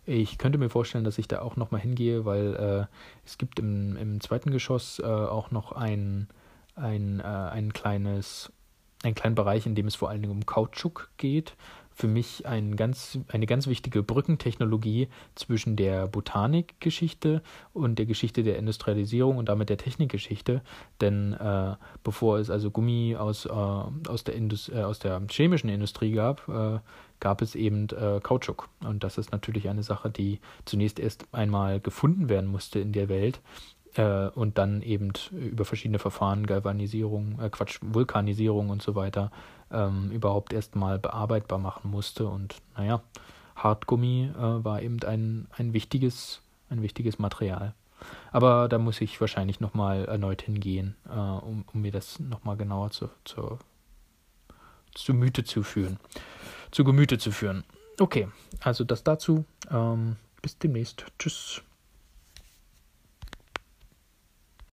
ich 0.04 0.36
könnte 0.36 0.58
mir 0.58 0.68
vorstellen, 0.68 1.04
dass 1.04 1.16
ich 1.16 1.28
da 1.28 1.40
auch 1.40 1.56
nochmal 1.56 1.80
hingehe, 1.80 2.24
weil 2.24 2.88
es 3.24 3.38
gibt 3.38 3.60
im, 3.60 3.96
im 3.96 4.20
zweiten 4.20 4.50
Geschoss 4.50 5.00
auch 5.00 5.52
noch 5.52 5.70
ein, 5.70 6.26
ein, 6.74 7.20
ein 7.20 7.72
kleines, 7.72 8.50
einen 9.02 9.14
kleinen 9.14 9.34
Bereich, 9.34 9.66
in 9.66 9.74
dem 9.74 9.86
es 9.86 9.94
vor 9.94 10.10
allen 10.10 10.22
Dingen 10.22 10.32
um 10.32 10.46
Kautschuk 10.46 11.10
geht 11.16 11.54
für 11.94 12.08
mich 12.08 12.46
ein 12.46 12.76
ganz, 12.76 13.18
eine 13.28 13.46
ganz 13.46 13.66
wichtige 13.66 14.02
Brückentechnologie 14.02 15.08
zwischen 15.34 15.76
der 15.76 16.08
Botanikgeschichte 16.08 17.42
und 17.72 17.98
der 17.98 18.06
Geschichte 18.06 18.42
der 18.42 18.58
Industrialisierung 18.58 19.36
und 19.36 19.48
damit 19.48 19.68
der 19.68 19.76
Technikgeschichte. 19.76 20.62
Denn 21.00 21.34
äh, 21.34 21.76
bevor 22.02 22.38
es 22.38 22.50
also 22.50 22.70
Gummi 22.70 23.16
aus, 23.18 23.46
äh, 23.46 23.50
aus, 23.50 24.24
der 24.24 24.34
Indus 24.34 24.68
äh, 24.68 24.82
aus 24.82 24.98
der 24.98 25.20
chemischen 25.30 25.68
Industrie 25.68 26.12
gab, 26.12 26.48
äh, 26.48 26.80
gab 27.20 27.42
es 27.42 27.54
eben 27.54 27.88
äh, 27.90 28.20
Kautschuk. 28.22 28.68
Und 28.84 29.04
das 29.04 29.18
ist 29.18 29.32
natürlich 29.32 29.68
eine 29.68 29.82
Sache, 29.82 30.10
die 30.10 30.40
zunächst 30.64 30.98
erst 30.98 31.26
einmal 31.32 31.80
gefunden 31.80 32.28
werden 32.28 32.50
musste 32.50 32.80
in 32.80 32.92
der 32.92 33.08
Welt 33.08 33.40
äh, 33.96 34.28
und 34.28 34.58
dann 34.58 34.82
eben 34.82 35.12
über 35.32 35.64
verschiedene 35.64 35.98
Verfahren, 35.98 36.46
Galvanisierung, 36.46 37.40
äh, 37.40 37.50
Quatsch, 37.50 37.78
Vulkanisierung 37.82 38.70
und 38.70 38.82
so 38.82 38.94
weiter, 38.94 39.30
ähm, 39.70 40.10
überhaupt 40.10 40.52
erstmal 40.52 40.98
bearbeitbar 40.98 41.58
machen 41.58 41.90
musste. 41.90 42.26
Und 42.26 42.56
naja, 42.76 43.02
Hartgummi 43.56 44.30
äh, 44.34 44.64
war 44.64 44.82
eben 44.82 45.02
ein, 45.04 45.46
ein 45.56 45.72
wichtiges, 45.72 46.40
ein 46.70 46.82
wichtiges 46.82 47.18
Material. 47.18 47.74
Aber 48.32 48.68
da 48.68 48.78
muss 48.78 49.00
ich 49.00 49.20
wahrscheinlich 49.20 49.60
nochmal 49.60 50.06
erneut 50.06 50.42
hingehen, 50.42 50.96
äh, 51.08 51.18
um, 51.18 51.64
um 51.72 51.82
mir 51.82 51.92
das 51.92 52.18
nochmal 52.18 52.56
genauer 52.56 52.90
zu, 52.90 53.10
zu, 53.24 53.58
zu 54.94 55.14
Müte 55.14 55.44
zu 55.44 55.62
führen. 55.62 55.98
Zu 56.70 56.84
Gemüte 56.84 57.18
zu 57.18 57.30
führen. 57.30 57.64
Okay, 58.00 58.28
also 58.60 58.84
das 58.84 59.04
dazu. 59.04 59.44
Ähm, 59.70 60.16
bis 60.40 60.58
demnächst. 60.58 61.04
Tschüss. 61.18 61.62